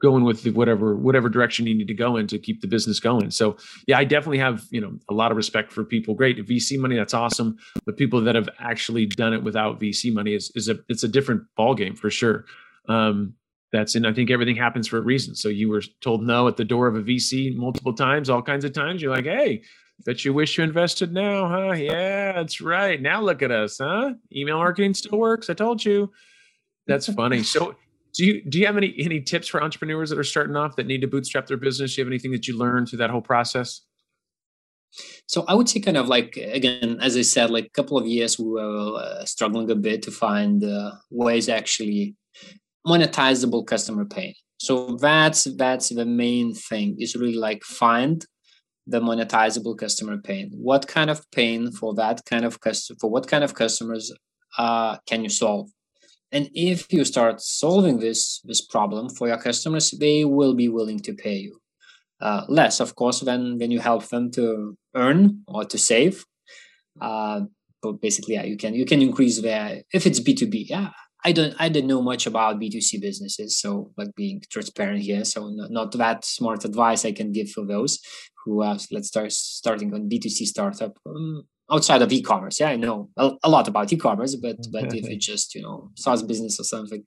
going 0.00 0.24
with 0.24 0.46
whatever 0.54 0.96
whatever 0.96 1.28
direction 1.28 1.66
you 1.66 1.74
need 1.74 1.88
to 1.88 1.94
go 1.94 2.16
in 2.16 2.26
to 2.26 2.38
keep 2.38 2.60
the 2.60 2.66
business 2.66 3.00
going. 3.00 3.30
So 3.30 3.56
yeah, 3.86 3.98
I 3.98 4.04
definitely 4.04 4.38
have 4.38 4.66
you 4.70 4.80
know 4.80 4.92
a 5.08 5.14
lot 5.14 5.30
of 5.30 5.36
respect 5.36 5.72
for 5.72 5.84
people. 5.84 6.14
Great 6.14 6.38
VC 6.46 6.78
money, 6.78 6.96
that's 6.96 7.14
awesome. 7.14 7.58
But 7.84 7.96
people 7.96 8.20
that 8.22 8.34
have 8.34 8.48
actually 8.58 9.06
done 9.06 9.32
it 9.32 9.42
without 9.42 9.80
VC 9.80 10.12
money 10.12 10.34
is 10.34 10.50
is 10.54 10.68
a 10.68 10.78
it's 10.88 11.04
a 11.04 11.08
different 11.08 11.42
ball 11.56 11.74
game 11.74 11.94
for 11.94 12.10
sure. 12.10 12.44
Um, 12.88 13.34
that's 13.72 13.94
and 13.94 14.06
I 14.06 14.12
think 14.12 14.30
everything 14.30 14.56
happens 14.56 14.88
for 14.88 14.98
a 14.98 15.02
reason. 15.02 15.34
So 15.34 15.48
you 15.48 15.68
were 15.68 15.82
told 16.00 16.22
no 16.22 16.48
at 16.48 16.56
the 16.56 16.64
door 16.64 16.86
of 16.86 16.96
a 16.96 17.02
VC 17.02 17.54
multiple 17.54 17.92
times, 17.92 18.28
all 18.28 18.42
kinds 18.42 18.64
of 18.64 18.72
times. 18.72 19.00
You're 19.00 19.14
like, 19.14 19.26
hey, 19.26 19.62
bet 20.04 20.24
you 20.24 20.32
wish 20.32 20.58
you 20.58 20.64
invested 20.64 21.12
now, 21.12 21.48
huh? 21.48 21.72
Yeah, 21.72 22.32
that's 22.32 22.60
right. 22.60 23.00
Now 23.00 23.20
look 23.20 23.42
at 23.42 23.50
us, 23.50 23.78
huh? 23.78 24.14
Email 24.34 24.58
marketing 24.58 24.94
still 24.94 25.18
works. 25.18 25.50
I 25.50 25.54
told 25.54 25.84
you. 25.84 26.10
That's 26.86 27.06
funny. 27.12 27.44
So 27.44 27.76
do 28.12 28.24
you 28.24 28.44
do 28.44 28.58
you 28.58 28.66
have 28.66 28.76
any 28.76 28.94
any 28.98 29.20
tips 29.20 29.48
for 29.48 29.62
entrepreneurs 29.62 30.10
that 30.10 30.18
are 30.18 30.24
starting 30.24 30.56
off 30.56 30.76
that 30.76 30.86
need 30.86 31.00
to 31.00 31.06
bootstrap 31.06 31.46
their 31.46 31.56
business? 31.56 31.94
Do 31.94 32.00
you 32.00 32.04
have 32.04 32.10
anything 32.10 32.32
that 32.32 32.46
you 32.46 32.56
learned 32.56 32.88
through 32.88 32.98
that 32.98 33.10
whole 33.10 33.22
process? 33.22 33.82
So 35.26 35.44
I 35.46 35.54
would 35.54 35.68
say 35.68 35.80
kind 35.80 35.96
of 35.96 36.08
like 36.08 36.36
again, 36.36 36.98
as 37.00 37.16
I 37.16 37.22
said, 37.22 37.50
like 37.50 37.66
a 37.66 37.70
couple 37.70 37.96
of 37.98 38.06
years 38.06 38.38
we 38.38 38.48
were 38.48 38.96
uh, 38.96 39.24
struggling 39.24 39.70
a 39.70 39.76
bit 39.76 40.02
to 40.02 40.10
find 40.10 40.64
uh, 40.64 40.92
ways 41.10 41.48
actually 41.48 42.16
monetizable 42.86 43.66
customer 43.66 44.04
pain. 44.04 44.34
So 44.58 44.96
that's 44.96 45.44
that's 45.56 45.90
the 45.90 46.06
main 46.06 46.54
thing 46.54 46.96
is 46.98 47.16
really 47.16 47.36
like 47.36 47.62
find 47.64 48.24
the 48.86 49.00
monetizable 49.00 49.78
customer 49.78 50.18
pain. 50.18 50.50
What 50.52 50.88
kind 50.88 51.10
of 51.10 51.30
pain 51.30 51.70
for 51.70 51.94
that 51.94 52.24
kind 52.26 52.44
of 52.44 52.60
customer 52.60 52.98
for 53.00 53.10
what 53.10 53.28
kind 53.28 53.44
of 53.44 53.54
customers 53.54 54.12
uh, 54.58 54.96
can 55.06 55.22
you 55.22 55.30
solve? 55.30 55.70
And 56.32 56.48
if 56.54 56.92
you 56.92 57.04
start 57.04 57.40
solving 57.40 57.98
this 57.98 58.40
this 58.44 58.60
problem 58.60 59.08
for 59.08 59.28
your 59.28 59.38
customers, 59.38 59.90
they 59.90 60.24
will 60.24 60.54
be 60.54 60.68
willing 60.68 61.00
to 61.00 61.12
pay 61.12 61.36
you 61.36 61.60
uh, 62.20 62.44
less, 62.48 62.80
of 62.80 62.94
course, 62.94 63.22
when 63.22 63.58
when 63.58 63.70
you 63.70 63.80
help 63.80 64.06
them 64.08 64.30
to 64.32 64.76
earn 64.94 65.42
or 65.48 65.64
to 65.64 65.78
save. 65.78 66.24
Uh, 67.00 67.42
but 67.82 68.00
basically, 68.00 68.34
yeah, 68.34 68.44
you 68.44 68.56
can 68.56 68.74
you 68.74 68.84
can 68.84 69.02
increase 69.02 69.40
their 69.40 69.82
if 69.92 70.06
it's 70.06 70.20
B 70.20 70.34
two 70.34 70.46
B. 70.46 70.66
Yeah, 70.68 70.90
I 71.24 71.32
don't 71.32 71.54
I 71.58 71.68
don't 71.68 71.86
know 71.86 72.02
much 72.02 72.26
about 72.26 72.58
B 72.60 72.70
two 72.70 72.80
C 72.80 72.98
businesses, 72.98 73.58
so 73.58 73.92
like 73.96 74.14
being 74.16 74.42
transparent 74.50 75.02
here. 75.02 75.24
So 75.24 75.48
not, 75.48 75.70
not 75.70 75.92
that 75.92 76.24
smart 76.24 76.64
advice 76.64 77.04
I 77.04 77.12
can 77.12 77.32
give 77.32 77.50
for 77.50 77.66
those 77.66 77.98
who 78.44 78.62
are 78.62 78.78
let's 78.90 79.08
start 79.08 79.32
starting 79.32 79.94
on 79.94 80.08
B 80.08 80.18
two 80.18 80.30
C 80.30 80.44
startup. 80.44 80.96
Um, 81.06 81.44
outside 81.70 82.02
of 82.02 82.12
e-commerce. 82.12 82.60
Yeah, 82.60 82.70
I 82.70 82.76
know 82.76 83.08
a, 83.16 83.32
a 83.44 83.50
lot 83.50 83.68
about 83.68 83.92
e-commerce, 83.92 84.36
but 84.36 84.56
but 84.72 84.94
if 84.94 85.06
it's 85.08 85.26
just 85.26 85.54
you 85.54 85.62
know 85.62 85.90
SaaS 85.96 86.22
business 86.22 86.58
or 86.58 86.64
something 86.64 87.04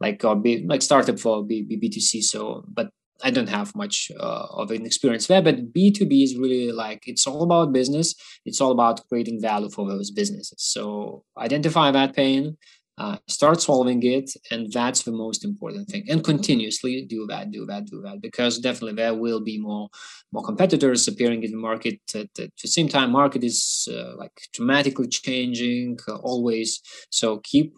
like 0.00 0.24
or 0.24 0.36
be 0.36 0.64
like 0.66 0.82
startup 0.82 1.18
for 1.18 1.44
B, 1.44 1.62
B, 1.62 1.78
B2C. 1.80 2.22
So, 2.22 2.64
but 2.68 2.90
I 3.22 3.30
don't 3.30 3.48
have 3.48 3.74
much 3.74 4.10
uh, 4.18 4.46
of 4.50 4.70
an 4.70 4.84
experience 4.84 5.26
there, 5.28 5.42
but 5.42 5.72
B2B 5.72 6.24
is 6.24 6.36
really 6.36 6.72
like 6.72 7.04
it's 7.06 7.26
all 7.26 7.42
about 7.42 7.72
business. 7.72 8.14
It's 8.44 8.60
all 8.60 8.72
about 8.72 9.06
creating 9.08 9.40
value 9.40 9.70
for 9.70 9.88
those 9.88 10.10
businesses. 10.10 10.56
So 10.58 11.24
identify 11.38 11.90
that 11.92 12.14
pain, 12.14 12.56
uh, 12.96 13.16
start 13.26 13.60
solving 13.60 14.02
it, 14.02 14.30
and 14.50 14.72
that's 14.72 15.02
the 15.02 15.12
most 15.12 15.44
important 15.44 15.88
thing. 15.88 16.04
And 16.08 16.22
continuously 16.22 17.04
do 17.08 17.26
that, 17.26 17.50
do 17.50 17.66
that, 17.66 17.86
do 17.86 18.00
that, 18.02 18.20
because 18.20 18.58
definitely 18.58 18.94
there 18.94 19.14
will 19.14 19.40
be 19.40 19.58
more 19.58 19.88
more 20.32 20.44
competitors 20.44 21.08
appearing 21.08 21.42
in 21.42 21.50
the 21.50 21.56
market. 21.56 22.00
At, 22.14 22.28
at 22.38 22.50
the 22.62 22.68
same 22.68 22.88
time, 22.88 23.10
market 23.10 23.42
is 23.42 23.88
uh, 23.90 24.16
like 24.16 24.32
dramatically 24.52 25.08
changing 25.08 25.98
uh, 26.08 26.16
always. 26.16 26.80
So 27.10 27.38
keep 27.38 27.76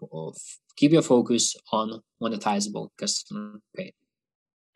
keep 0.76 0.92
your 0.92 1.02
focus 1.02 1.56
on 1.72 2.02
monetizable 2.22 2.90
customer 2.98 3.60
pain. 3.74 3.92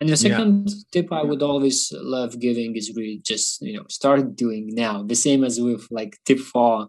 And 0.01 0.09
the 0.09 0.17
second 0.17 0.71
yeah. 0.71 0.75
tip 0.93 1.13
I 1.13 1.23
would 1.23 1.43
always 1.43 1.93
love 1.95 2.41
giving 2.41 2.75
is 2.75 2.95
really 2.97 3.21
just 3.23 3.61
you 3.61 3.77
know 3.77 3.85
start 3.91 4.35
doing 4.35 4.71
now. 4.73 5.03
The 5.03 5.15
same 5.15 5.45
as 5.45 5.61
with 5.61 5.87
like 5.91 6.17
tip 6.25 6.39
for 6.39 6.83
uh, 6.83 6.87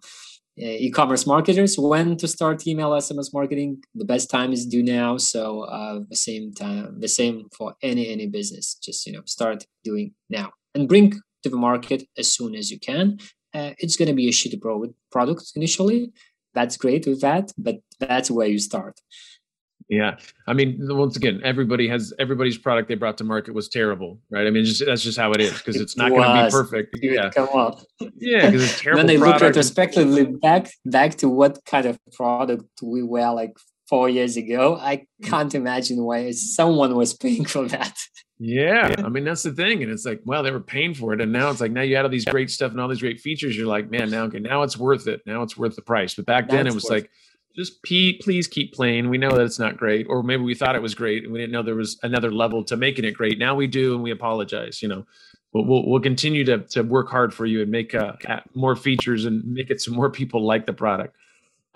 e-commerce 0.65 1.25
marketers 1.25 1.77
when 1.77 2.17
to 2.17 2.27
start 2.27 2.67
email 2.67 2.91
SMS 2.91 3.33
marketing. 3.33 3.83
The 3.95 4.05
best 4.05 4.29
time 4.29 4.53
is 4.53 4.65
do 4.65 4.83
now. 4.83 5.17
So 5.17 5.61
uh, 5.61 6.01
the 6.09 6.15
same 6.15 6.53
time, 6.53 6.99
the 6.99 7.07
same 7.07 7.47
for 7.57 7.75
any 7.81 8.09
any 8.09 8.27
business. 8.27 8.75
Just 8.75 9.05
you 9.05 9.13
know 9.13 9.23
start 9.25 9.65
doing 9.83 10.13
now 10.29 10.51
and 10.75 10.87
bring 10.87 11.11
to 11.43 11.49
the 11.49 11.57
market 11.57 12.03
as 12.17 12.31
soon 12.31 12.55
as 12.55 12.69
you 12.69 12.79
can. 12.79 13.17
Uh, 13.53 13.71
it's 13.79 13.97
going 13.97 14.07
to 14.07 14.13
be 14.13 14.29
a 14.29 14.31
shitty 14.31 14.61
product 15.11 15.51
initially. 15.55 16.11
That's 16.53 16.77
great 16.77 17.05
with 17.07 17.21
that, 17.21 17.51
but 17.57 17.79
that's 17.99 18.29
where 18.31 18.47
you 18.47 18.59
start. 18.59 18.99
Yeah, 19.89 20.17
I 20.47 20.53
mean, 20.53 20.77
once 20.79 21.15
again, 21.17 21.41
everybody 21.43 21.87
has 21.87 22.13
everybody's 22.19 22.57
product 22.57 22.87
they 22.87 22.95
brought 22.95 23.17
to 23.19 23.23
market 23.23 23.53
was 23.53 23.69
terrible, 23.69 24.19
right? 24.29 24.47
I 24.47 24.49
mean, 24.49 24.65
just 24.65 24.85
that's 24.85 25.03
just 25.03 25.17
how 25.17 25.31
it 25.31 25.41
is 25.41 25.57
because 25.57 25.77
it's 25.77 25.97
not 25.97 26.09
going 26.09 26.23
to 26.23 26.45
be 26.45 26.51
perfect. 26.51 26.97
yeah, 27.01 27.29
come 27.29 27.47
on. 27.49 27.81
Yeah, 28.17 28.45
because 28.47 28.63
it's 28.63 28.81
terrible. 28.81 28.99
when 28.99 29.07
they 29.07 29.17
look 29.17 29.41
retrospectively 29.41 30.25
back 30.25 30.71
back 30.85 31.15
to 31.17 31.29
what 31.29 31.63
kind 31.65 31.85
of 31.85 31.99
product 32.13 32.65
we 32.81 33.03
were 33.03 33.31
like 33.31 33.57
four 33.87 34.09
years 34.09 34.37
ago, 34.37 34.77
I 34.77 35.05
can't 35.23 35.53
imagine 35.53 36.03
why 36.03 36.31
someone 36.31 36.95
was 36.95 37.13
paying 37.13 37.45
for 37.45 37.67
that. 37.67 37.97
Yeah, 38.39 38.95
I 39.05 39.09
mean 39.09 39.23
that's 39.23 39.43
the 39.43 39.51
thing, 39.51 39.83
and 39.83 39.91
it's 39.91 40.05
like, 40.05 40.21
well, 40.25 40.41
they 40.41 40.51
were 40.51 40.59
paying 40.59 40.95
for 40.95 41.13
it, 41.13 41.21
and 41.21 41.31
now 41.31 41.51
it's 41.51 41.61
like 41.61 41.71
now 41.71 41.81
you 41.81 41.95
add 41.95 42.05
all 42.05 42.11
these 42.11 42.25
great 42.25 42.49
stuff 42.49 42.71
and 42.71 42.81
all 42.81 42.87
these 42.87 43.01
great 43.01 43.19
features. 43.19 43.55
You're 43.55 43.67
like, 43.67 43.91
man, 43.91 44.09
now 44.09 44.23
okay, 44.23 44.39
now 44.39 44.63
it's 44.63 44.77
worth 44.77 45.07
it. 45.07 45.21
Now 45.25 45.43
it's 45.43 45.55
worth 45.55 45.75
the 45.75 45.83
price. 45.83 46.15
But 46.15 46.25
back 46.25 46.49
then, 46.49 46.65
it 46.65 46.73
was 46.73 46.89
like 46.89 47.11
just 47.55 47.83
please 47.83 48.47
keep 48.47 48.73
playing. 48.73 49.09
We 49.09 49.17
know 49.17 49.31
that 49.31 49.41
it's 49.45 49.59
not 49.59 49.77
great, 49.77 50.07
or 50.09 50.23
maybe 50.23 50.43
we 50.43 50.55
thought 50.55 50.75
it 50.75 50.81
was 50.81 50.95
great 50.95 51.23
and 51.23 51.33
we 51.33 51.39
didn't 51.39 51.51
know 51.51 51.63
there 51.63 51.75
was 51.75 51.99
another 52.03 52.31
level 52.31 52.63
to 52.65 52.77
making 52.77 53.05
it 53.05 53.11
great. 53.11 53.37
Now 53.37 53.55
we 53.55 53.67
do, 53.67 53.93
and 53.93 54.03
we 54.03 54.11
apologize. 54.11 54.81
You 54.81 54.87
know, 54.87 55.05
but 55.53 55.63
we'll 55.63 55.87
we'll 55.87 56.01
continue 56.01 56.43
to 56.45 56.59
to 56.59 56.81
work 56.81 57.09
hard 57.09 57.33
for 57.33 57.45
you 57.45 57.61
and 57.61 57.71
make 57.71 57.93
uh, 57.93 58.13
more 58.53 58.75
features 58.75 59.25
and 59.25 59.43
make 59.45 59.69
it 59.69 59.81
so 59.81 59.91
more 59.91 60.09
people 60.09 60.45
like 60.45 60.65
the 60.65 60.73
product. 60.73 61.15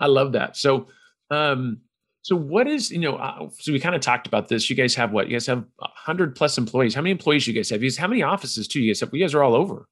I 0.00 0.06
love 0.06 0.32
that. 0.32 0.56
So, 0.56 0.88
um, 1.30 1.80
so 2.22 2.36
what 2.36 2.66
is 2.66 2.90
you 2.90 2.98
know? 2.98 3.16
Uh, 3.16 3.48
so 3.58 3.72
we 3.72 3.80
kind 3.80 3.94
of 3.94 4.00
talked 4.00 4.26
about 4.26 4.48
this. 4.48 4.68
You 4.68 4.76
guys 4.76 4.94
have 4.94 5.12
what? 5.12 5.28
You 5.28 5.34
guys 5.34 5.46
have 5.46 5.64
hundred 5.80 6.34
plus 6.34 6.58
employees. 6.58 6.94
How 6.94 7.02
many 7.02 7.12
employees 7.12 7.46
you 7.46 7.52
guys 7.52 7.70
have? 7.70 7.82
You 7.82 7.88
guys, 7.88 7.96
how 7.96 8.08
many 8.08 8.22
offices 8.22 8.66
too? 8.66 8.80
You 8.80 8.92
guys 8.92 9.00
have? 9.00 9.10
You 9.12 9.22
guys 9.22 9.34
are 9.34 9.42
all 9.42 9.54
over. 9.54 9.88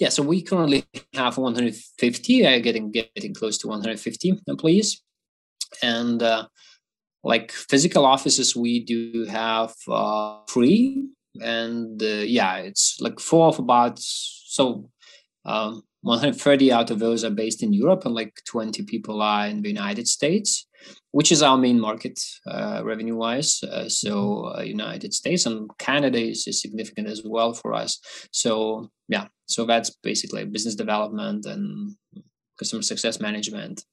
Yeah, 0.00 0.08
so 0.08 0.22
we 0.22 0.40
currently 0.40 0.86
have 1.14 1.36
150, 1.36 2.46
uh, 2.46 2.58
getting 2.60 2.90
getting 2.90 3.34
close 3.34 3.58
to 3.58 3.68
150 3.68 4.40
employees, 4.46 5.02
and 5.82 6.22
uh, 6.22 6.48
like 7.22 7.52
physical 7.52 8.06
offices, 8.06 8.56
we 8.56 8.82
do 8.82 9.26
have 9.26 9.74
uh, 9.88 10.40
three, 10.48 11.06
and 11.42 12.02
uh, 12.02 12.24
yeah, 12.24 12.56
it's 12.56 12.96
like 12.98 13.20
four 13.20 13.48
of 13.48 13.58
about 13.58 13.98
so 13.98 14.88
um, 15.44 15.82
130 16.02 16.72
out 16.78 16.90
of 16.90 16.98
those 16.98 17.24
are 17.24 17.30
based 17.30 17.62
in 17.62 17.72
Europe, 17.72 18.04
and 18.04 18.14
like 18.14 18.40
20 18.46 18.82
people 18.84 19.22
are 19.22 19.46
in 19.46 19.62
the 19.62 19.68
United 19.68 20.08
States 20.08 20.66
which 21.12 21.32
is 21.32 21.42
our 21.42 21.58
main 21.58 21.80
market 21.80 22.20
uh, 22.46 22.82
revenue 22.84 23.16
wise. 23.16 23.62
Uh, 23.62 23.88
so 23.88 24.14
mm-hmm. 24.14 24.58
uh, 24.58 24.62
United 24.62 25.12
States 25.14 25.46
and 25.46 25.70
Canada 25.78 26.18
is, 26.20 26.46
is, 26.46 26.60
significant 26.60 27.08
as 27.08 27.22
well 27.24 27.52
for 27.52 27.74
us. 27.74 28.00
So 28.32 28.90
yeah, 29.08 29.26
so 29.46 29.64
that's 29.64 29.90
basically 30.02 30.44
business 30.44 30.74
development 30.74 31.46
and 31.46 31.96
customer 32.58 32.82
success 32.82 33.20
management 33.20 33.84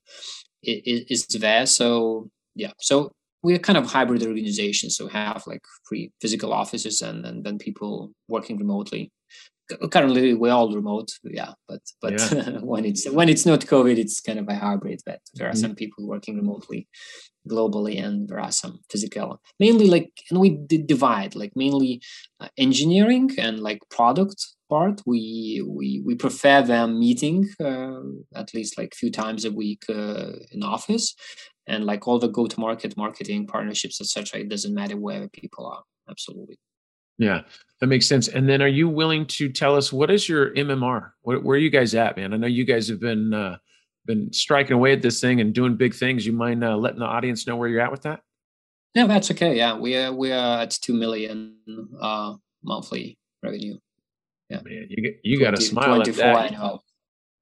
is, 0.61 1.05
is 1.09 1.39
there. 1.39 1.65
So 1.65 2.29
yeah, 2.55 2.71
so 2.79 3.11
we're 3.43 3.59
kind 3.59 3.77
of 3.77 3.85
hybrid 3.85 4.23
organization. 4.23 4.89
So 4.89 5.05
we 5.05 5.11
have 5.13 5.43
like 5.47 5.63
three 5.87 6.11
physical 6.21 6.53
offices 6.53 7.01
and, 7.01 7.25
and 7.25 7.43
then 7.43 7.57
people 7.57 8.11
working 8.27 8.57
remotely 8.57 9.11
currently 9.91 10.33
we're 10.33 10.51
all 10.51 10.73
remote 10.73 11.09
yeah 11.23 11.51
but 11.67 11.81
but 12.01 12.13
yeah. 12.13 12.59
when 12.61 12.85
it's 12.85 13.09
when 13.09 13.29
it's 13.29 13.45
not 13.45 13.61
covid 13.61 13.97
it's 13.97 14.19
kind 14.19 14.39
of 14.39 14.47
a 14.47 14.55
hybrid 14.55 15.01
but 15.05 15.19
there 15.35 15.47
are 15.47 15.51
mm-hmm. 15.51 15.59
some 15.59 15.75
people 15.75 16.07
working 16.07 16.35
remotely 16.35 16.87
globally 17.47 18.01
and 18.03 18.27
there 18.27 18.39
are 18.39 18.51
some 18.51 18.79
physical 18.89 19.41
mainly 19.59 19.87
like 19.87 20.11
and 20.29 20.39
we 20.39 20.57
divide 20.85 21.35
like 21.35 21.51
mainly 21.55 22.01
uh, 22.39 22.49
engineering 22.57 23.31
and 23.37 23.59
like 23.59 23.79
product 23.89 24.45
part 24.69 25.01
we 25.05 25.63
we 25.65 26.01
we 26.05 26.15
prefer 26.15 26.61
them 26.61 26.99
meeting 26.99 27.47
uh, 27.63 28.01
at 28.35 28.53
least 28.53 28.77
like 28.77 28.93
a 28.93 28.97
few 28.97 29.11
times 29.11 29.45
a 29.45 29.51
week 29.51 29.83
uh, 29.89 30.31
in 30.51 30.61
office 30.63 31.15
and 31.67 31.85
like 31.85 32.07
all 32.07 32.19
the 32.19 32.27
go 32.27 32.47
to 32.47 32.59
market 32.59 32.95
marketing 32.97 33.47
partnerships 33.47 34.01
etc 34.01 34.41
it 34.41 34.49
doesn't 34.49 34.75
matter 34.75 34.97
where 34.97 35.29
people 35.29 35.65
are 35.65 35.83
absolutely 36.09 36.57
yeah, 37.17 37.41
that 37.79 37.87
makes 37.87 38.07
sense. 38.07 38.27
And 38.27 38.49
then, 38.49 38.61
are 38.61 38.67
you 38.67 38.89
willing 38.89 39.25
to 39.27 39.49
tell 39.49 39.75
us 39.75 39.93
what 39.93 40.09
is 40.09 40.27
your 40.27 40.53
MMR? 40.55 41.11
Where, 41.21 41.39
where 41.39 41.55
are 41.55 41.59
you 41.59 41.69
guys 41.69 41.93
at, 41.95 42.17
man? 42.17 42.33
I 42.33 42.37
know 42.37 42.47
you 42.47 42.65
guys 42.65 42.87
have 42.87 42.99
been 42.99 43.33
uh, 43.33 43.57
been 44.05 44.33
striking 44.33 44.73
away 44.73 44.93
at 44.93 45.01
this 45.01 45.21
thing 45.21 45.41
and 45.41 45.53
doing 45.53 45.75
big 45.75 45.93
things. 45.93 46.25
You 46.25 46.33
mind 46.33 46.63
uh, 46.63 46.75
letting 46.75 46.99
the 46.99 47.05
audience 47.05 47.45
know 47.45 47.55
where 47.55 47.69
you're 47.69 47.81
at 47.81 47.91
with 47.91 48.03
that? 48.03 48.21
Yeah, 48.95 49.05
that's 49.05 49.29
okay. 49.31 49.55
Yeah, 49.55 49.77
we 49.77 49.95
are 49.95 50.11
we 50.11 50.31
are 50.31 50.61
at 50.61 50.71
two 50.71 50.93
million 50.93 51.57
uh, 52.01 52.35
monthly 52.63 53.17
revenue. 53.43 53.77
Yeah, 54.49 54.61
man, 54.63 54.87
you 54.89 55.15
you 55.23 55.39
got 55.39 55.51
to 55.51 55.61
smile 55.61 56.01
at 56.01 56.13
that. 56.15 56.79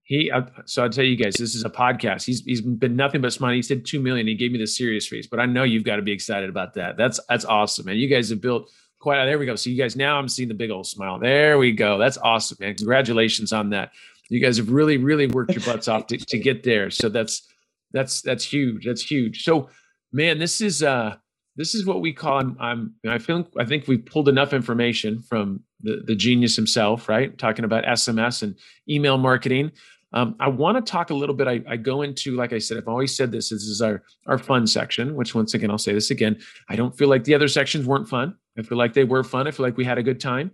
He, 0.04 0.30
uh, 0.30 0.42
so 0.66 0.84
I'll 0.84 0.90
tell 0.90 1.04
you 1.04 1.16
guys, 1.16 1.34
this 1.34 1.56
is 1.56 1.66
a 1.66 1.70
podcast. 1.70 2.26
He's 2.26 2.42
he's 2.42 2.62
been 2.62 2.96
nothing 2.96 3.22
but 3.22 3.34
smiling. 3.34 3.56
He 3.56 3.64
said 3.64 3.86
two 3.86 4.00
million. 4.00 4.28
He 4.28 4.36
gave 4.36 4.52
me 4.52 4.60
the 4.60 4.68
serious 4.68 5.08
face, 5.08 5.28
but 5.28 5.40
I 5.40 5.46
know 5.46 5.64
you've 5.64 5.84
got 5.84 5.96
to 5.96 6.04
be 6.04 6.12
excited 6.12 6.50
about 6.50 6.76
that. 6.76 6.98
That's 6.98 7.20
that's 7.28 7.46
awesome, 7.46 7.86
man. 7.86 7.96
You 7.96 8.08
guys 8.08 8.30
have 8.30 8.42
built 8.42 8.70
quite 9.06 9.24
there 9.24 9.38
we 9.38 9.46
go 9.46 9.56
so 9.56 9.70
you 9.70 9.78
guys 9.78 9.96
now 9.96 10.18
i'm 10.18 10.28
seeing 10.28 10.50
the 10.50 10.56
big 10.56 10.72
old 10.72 10.88
smile 10.88 11.20
there 11.20 11.60
we 11.60 11.72
go 11.72 12.00
that's 12.00 12.18
awesome 12.18 12.58
man 12.60 12.74
congratulations 12.74 13.54
on 13.54 13.70
that 13.70 13.92
you 14.30 14.42
guys 14.42 14.58
have 14.58 14.72
really 14.72 14.98
really 14.98 15.28
worked 15.28 15.54
your 15.54 15.64
butts 15.64 15.88
off 15.88 16.08
to, 16.08 16.18
to 16.18 16.40
get 16.40 16.64
there 16.64 16.90
so 16.90 17.08
that's 17.08 17.48
that's 17.92 18.24
that's 18.24 18.44
huge 18.44 18.84
that's 18.84 19.04
huge 19.04 19.44
so 19.44 19.70
man 20.12 20.40
this 20.40 20.60
is 20.60 20.82
uh 20.82 21.16
this 21.56 21.76
is 21.76 21.86
what 21.86 22.02
we 22.02 22.12
call 22.14 22.40
i'm, 22.40 22.58
I'm 22.60 22.96
i 23.08 23.20
feel 23.20 23.48
i 23.60 23.64
think 23.64 23.88
we've 23.88 24.04
pulled 24.04 24.28
enough 24.28 24.54
information 24.54 25.22
from 25.22 25.60
the, 25.82 26.02
the 26.04 26.16
genius 26.16 26.56
himself 26.56 27.08
right 27.08 27.38
talking 27.38 27.64
about 27.64 27.84
sms 27.84 28.42
and 28.42 28.56
email 28.90 29.20
marketing 29.20 29.72
um, 30.14 30.34
I 30.40 30.48
want 30.48 30.78
to 30.78 30.92
talk 30.92 31.10
a 31.10 31.14
little 31.14 31.36
bit. 31.36 31.46
I, 31.46 31.62
I, 31.68 31.76
go 31.76 32.02
into, 32.02 32.38
like 32.38 32.54
I 32.54 32.58
said, 32.58 32.78
I've 32.78 32.88
always 32.88 33.14
said 33.14 33.34
this. 33.34 33.50
This 33.50 33.64
is 33.64 33.82
our 33.82 34.02
our 34.28 34.38
fun 34.38 34.66
section. 34.66 35.14
Which 35.14 35.36
once 35.36 35.54
again, 35.54 35.70
I'll 35.70 35.78
say 35.78 35.92
this 35.92 36.10
again. 36.10 36.40
I 36.70 36.78
don't 36.78 36.98
feel 36.98 37.10
like 37.10 37.26
the 37.26 37.34
other 37.34 37.50
sections 37.50 37.86
weren't 37.86 38.08
fun. 38.08 38.38
I 38.58 38.62
feel 38.62 38.78
like 38.78 38.94
they 38.94 39.04
were 39.04 39.24
fun. 39.24 39.48
I 39.48 39.52
feel 39.52 39.66
like 39.66 39.78
we 39.78 39.86
had 39.86 39.98
a 39.98 40.04
good 40.04 40.20
time. 40.20 40.52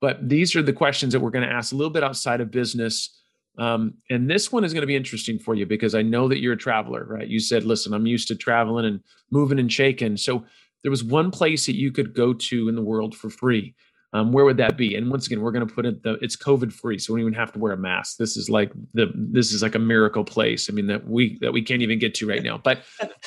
But 0.00 0.28
these 0.28 0.54
are 0.56 0.62
the 0.62 0.72
questions 0.72 1.12
that 1.12 1.20
we're 1.20 1.30
going 1.30 1.48
to 1.48 1.52
ask 1.52 1.72
a 1.72 1.76
little 1.76 1.92
bit 1.92 2.04
outside 2.04 2.40
of 2.40 2.50
business. 2.50 3.22
Um, 3.58 3.94
and 4.10 4.28
this 4.28 4.52
one 4.52 4.64
is 4.64 4.72
going 4.72 4.82
to 4.82 4.86
be 4.86 4.96
interesting 4.96 5.38
for 5.38 5.54
you 5.54 5.64
because 5.64 5.94
I 5.94 6.02
know 6.02 6.28
that 6.28 6.40
you're 6.40 6.52
a 6.52 6.58
traveler, 6.58 7.04
right? 7.04 7.26
You 7.26 7.40
said, 7.40 7.64
"Listen, 7.64 7.94
I'm 7.94 8.06
used 8.06 8.28
to 8.28 8.36
traveling 8.36 8.84
and 8.84 9.00
moving 9.30 9.58
and 9.58 9.72
shaking." 9.72 10.18
So 10.18 10.44
there 10.82 10.90
was 10.90 11.02
one 11.02 11.30
place 11.30 11.64
that 11.66 11.76
you 11.76 11.90
could 11.90 12.14
go 12.14 12.34
to 12.34 12.68
in 12.68 12.74
the 12.76 12.82
world 12.82 13.16
for 13.16 13.30
free 13.30 13.74
um, 14.12 14.32
where 14.32 14.44
would 14.44 14.56
that 14.58 14.76
be? 14.76 14.94
And 14.94 15.10
once 15.10 15.26
again, 15.26 15.40
we're 15.40 15.50
going 15.52 15.66
to 15.66 15.74
put 15.74 15.84
it 15.84 16.02
the 16.02 16.14
it's 16.22 16.36
COVID 16.36 16.72
free, 16.72 16.98
so 16.98 17.12
we 17.12 17.20
don't 17.20 17.28
even 17.28 17.38
have 17.38 17.52
to 17.52 17.58
wear 17.58 17.72
a 17.72 17.76
mask. 17.76 18.16
This 18.18 18.36
is 18.36 18.48
like 18.48 18.72
the 18.94 19.12
this 19.14 19.52
is 19.52 19.62
like 19.62 19.74
a 19.74 19.80
miracle 19.80 20.24
place. 20.24 20.70
I 20.70 20.72
mean 20.72 20.86
that 20.86 21.06
we 21.08 21.38
that 21.40 21.52
we 21.52 21.62
can't 21.62 21.82
even 21.82 21.98
get 21.98 22.14
to 22.16 22.28
right 22.28 22.42
now. 22.42 22.58
But 22.58 22.82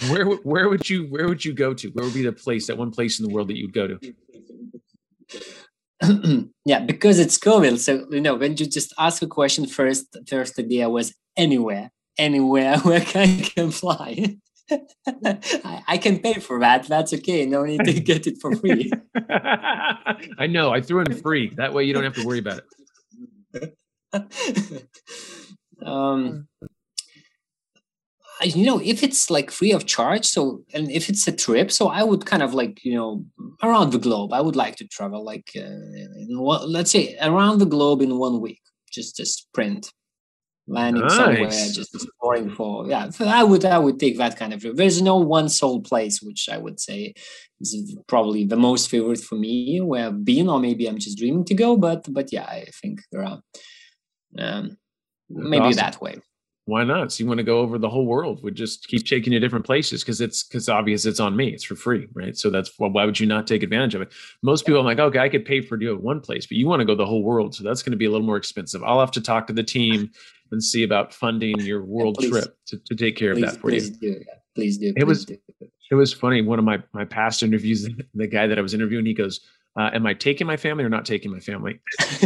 where 0.10 0.26
where 0.26 0.70
would 0.70 0.90
you 0.90 1.06
where 1.06 1.28
would 1.28 1.44
you 1.44 1.54
go 1.54 1.74
to? 1.74 1.90
Where 1.90 2.06
would 2.06 2.14
be 2.14 2.24
the 2.24 2.32
place 2.32 2.68
that 2.68 2.78
one 2.78 2.92
place 2.92 3.20
in 3.20 3.28
the 3.28 3.34
world 3.34 3.50
that 3.50 3.58
you'd 3.58 3.74
go 3.74 3.88
to? 3.88 4.14
yeah, 6.66 6.80
because 6.80 7.20
it's 7.20 7.38
COVID. 7.38 7.78
So 7.78 8.08
you 8.10 8.22
know, 8.22 8.36
when 8.36 8.56
you 8.58 8.66
just 8.66 8.94
ask 8.98 9.22
a 9.22 9.28
question 9.28 9.66
first, 9.66 10.18
first 10.28 10.58
idea 10.58 10.90
was 10.90 11.14
anywhere, 11.36 11.92
anywhere 12.18 12.78
where 12.84 13.02
I 13.16 13.42
can 13.56 13.72
fly. 13.72 14.38
I, 15.08 15.84
I, 15.88 15.98
can 15.98 16.20
pay 16.20 16.36
for 16.36 16.60
that. 16.60 16.88
That's 16.88 17.14
okay. 17.14 17.46
No 17.46 17.64
need 17.64 17.84
to 17.86 17.94
get 17.94 18.28
it 18.28 18.40
for 18.40 18.56
free. 18.56 18.92
I 19.30 20.48
know. 20.48 20.72
I 20.72 20.82
threw 20.82 21.02
in 21.02 21.16
free. 21.22 21.54
That 21.58 21.74
way 21.74 21.84
you 21.84 21.94
don't 21.94 22.04
have 22.04 22.16
to 22.16 22.26
worry 22.26 22.40
about 22.40 22.62
it. 23.54 23.76
um, 25.86 26.48
you 28.44 28.66
know 28.66 28.80
if 28.84 29.04
it's 29.04 29.30
like 29.30 29.52
free 29.52 29.72
of 29.72 29.86
charge 29.86 30.26
so 30.26 30.64
and 30.74 30.90
if 30.92 31.10
it's 31.10 31.28
a 31.28 31.32
trip 31.32 31.72
so 31.72 31.88
i 31.90 32.04
would 32.04 32.26
kind 32.26 32.42
of 32.42 32.54
like 32.54 32.84
you 32.84 32.94
know 32.96 33.24
around 33.64 33.92
the 33.92 34.00
globe 34.00 34.32
i 34.34 34.42
would 34.42 34.56
like 34.56 34.76
to 34.76 34.88
travel 34.88 35.24
like 35.24 35.52
uh, 35.58 35.70
one, 36.30 36.72
let's 36.72 36.92
say 36.92 37.18
around 37.22 37.60
the 37.60 37.66
globe 37.66 38.02
in 38.02 38.18
one 38.18 38.40
week 38.40 38.62
just 38.92 39.20
a 39.20 39.26
sprint 39.26 39.92
landing 40.70 41.02
nice. 41.02 41.16
somewhere 41.16 41.50
just 41.50 41.96
exploring 41.96 42.50
for 42.52 42.88
yeah 42.88 43.10
i 43.22 43.44
would 43.44 43.66
i 43.66 43.78
would 43.78 44.00
take 44.00 44.18
that 44.18 44.38
kind 44.38 44.54
of 44.54 44.64
there's 44.78 45.02
no 45.02 45.18
one 45.18 45.50
sole 45.50 45.82
place 45.82 46.22
which 46.22 46.48
i 46.50 46.58
would 46.58 46.80
say 46.80 47.14
is 47.60 47.98
probably 48.08 48.46
the 48.46 48.56
most 48.56 48.90
favorite 48.90 49.20
for 49.20 49.36
me 49.36 49.82
where 49.82 50.08
i've 50.08 50.24
been 50.24 50.48
or 50.48 50.60
maybe 50.60 50.88
i'm 50.88 51.00
just 51.00 51.18
dreaming 51.18 51.44
to 51.44 51.56
go 51.56 51.76
but 51.76 52.06
but 52.14 52.32
yeah 52.32 52.46
i 52.46 52.66
think 52.82 53.02
there 53.12 53.26
are 53.26 53.42
um, 54.38 54.78
maybe 55.30 55.66
awesome. 55.66 55.78
that 55.78 56.02
way 56.02 56.16
why 56.70 56.84
not? 56.84 57.12
So 57.12 57.24
you 57.24 57.28
want 57.28 57.40
to 57.40 57.44
go 57.44 57.60
over 57.60 57.80
the 57.80 57.90
whole 57.90 58.06
world? 58.06 58.44
We 58.44 58.52
just 58.52 58.88
keep 58.88 59.04
taking 59.04 59.34
you 59.34 59.40
different 59.40 59.66
places 59.66 60.04
because 60.04 60.22
it's 60.22 60.44
because 60.44 60.70
obvious 60.70 61.08
it's 61.08 61.20
on 61.20 61.36
me. 61.36 61.48
It's 61.48 61.64
for 61.64 61.76
free, 61.76 62.08
right? 62.14 62.38
So 62.38 62.52
that's 62.52 62.78
well, 62.78 62.92
why 62.92 63.06
would 63.06 63.20
you 63.20 63.26
not 63.26 63.48
take 63.48 63.64
advantage 63.64 63.96
of 63.96 64.04
it? 64.04 64.14
Most 64.44 64.68
people, 64.68 64.80
I'm 64.80 64.86
like, 64.86 65.00
okay, 65.00 65.18
I 65.18 65.30
could 65.30 65.46
pay 65.46 65.62
for 65.62 65.82
you 65.82 65.96
at 65.96 66.02
one 66.02 66.22
place, 66.22 66.46
but 66.46 66.58
you 66.58 66.68
want 66.68 66.82
to 66.82 66.86
go 66.86 66.94
the 66.94 67.08
whole 67.08 67.24
world, 67.24 67.56
so 67.56 67.64
that's 67.64 67.82
going 67.82 67.92
to 67.92 67.98
be 67.98 68.06
a 68.06 68.12
little 68.12 68.26
more 68.26 68.38
expensive. 68.38 68.84
I'll 68.84 69.00
have 69.00 69.12
to 69.12 69.22
talk 69.22 69.48
to 69.48 69.54
the 69.54 69.64
team 69.64 70.12
and 70.52 70.64
see 70.64 70.84
about 70.84 71.14
funding 71.14 71.60
your 71.60 71.84
world 71.84 72.18
yeah, 72.20 72.30
trip 72.30 72.58
to, 72.68 72.78
to 72.78 72.96
take 72.96 73.16
care 73.16 73.34
please, 73.34 73.44
of 73.44 73.52
that 73.52 73.62
for 73.62 73.70
please 73.70 73.90
you. 74.02 74.16
Do, 74.16 74.24
Please 74.56 74.78
do. 74.78 74.94
It 74.98 75.06
was 75.06 75.26
do. 75.26 75.38
it 75.92 75.96
was 75.96 76.14
funny. 76.14 76.42
One 76.42 76.60
of 76.60 76.66
my 76.66 76.82
my 76.94 77.06
past 77.06 77.44
interviews, 77.44 77.88
the 78.14 78.28
guy 78.28 78.48
that 78.48 78.58
I 78.58 78.62
was 78.62 78.74
interviewing, 78.74 79.06
he 79.06 79.14
goes, 79.14 79.40
uh, 79.78 79.90
"Am 79.94 80.06
I 80.06 80.14
taking 80.14 80.48
my 80.48 80.58
family 80.58 80.84
or 80.84 80.90
not 80.90 81.06
taking 81.06 81.32
my 81.32 81.40
family?" 81.40 81.80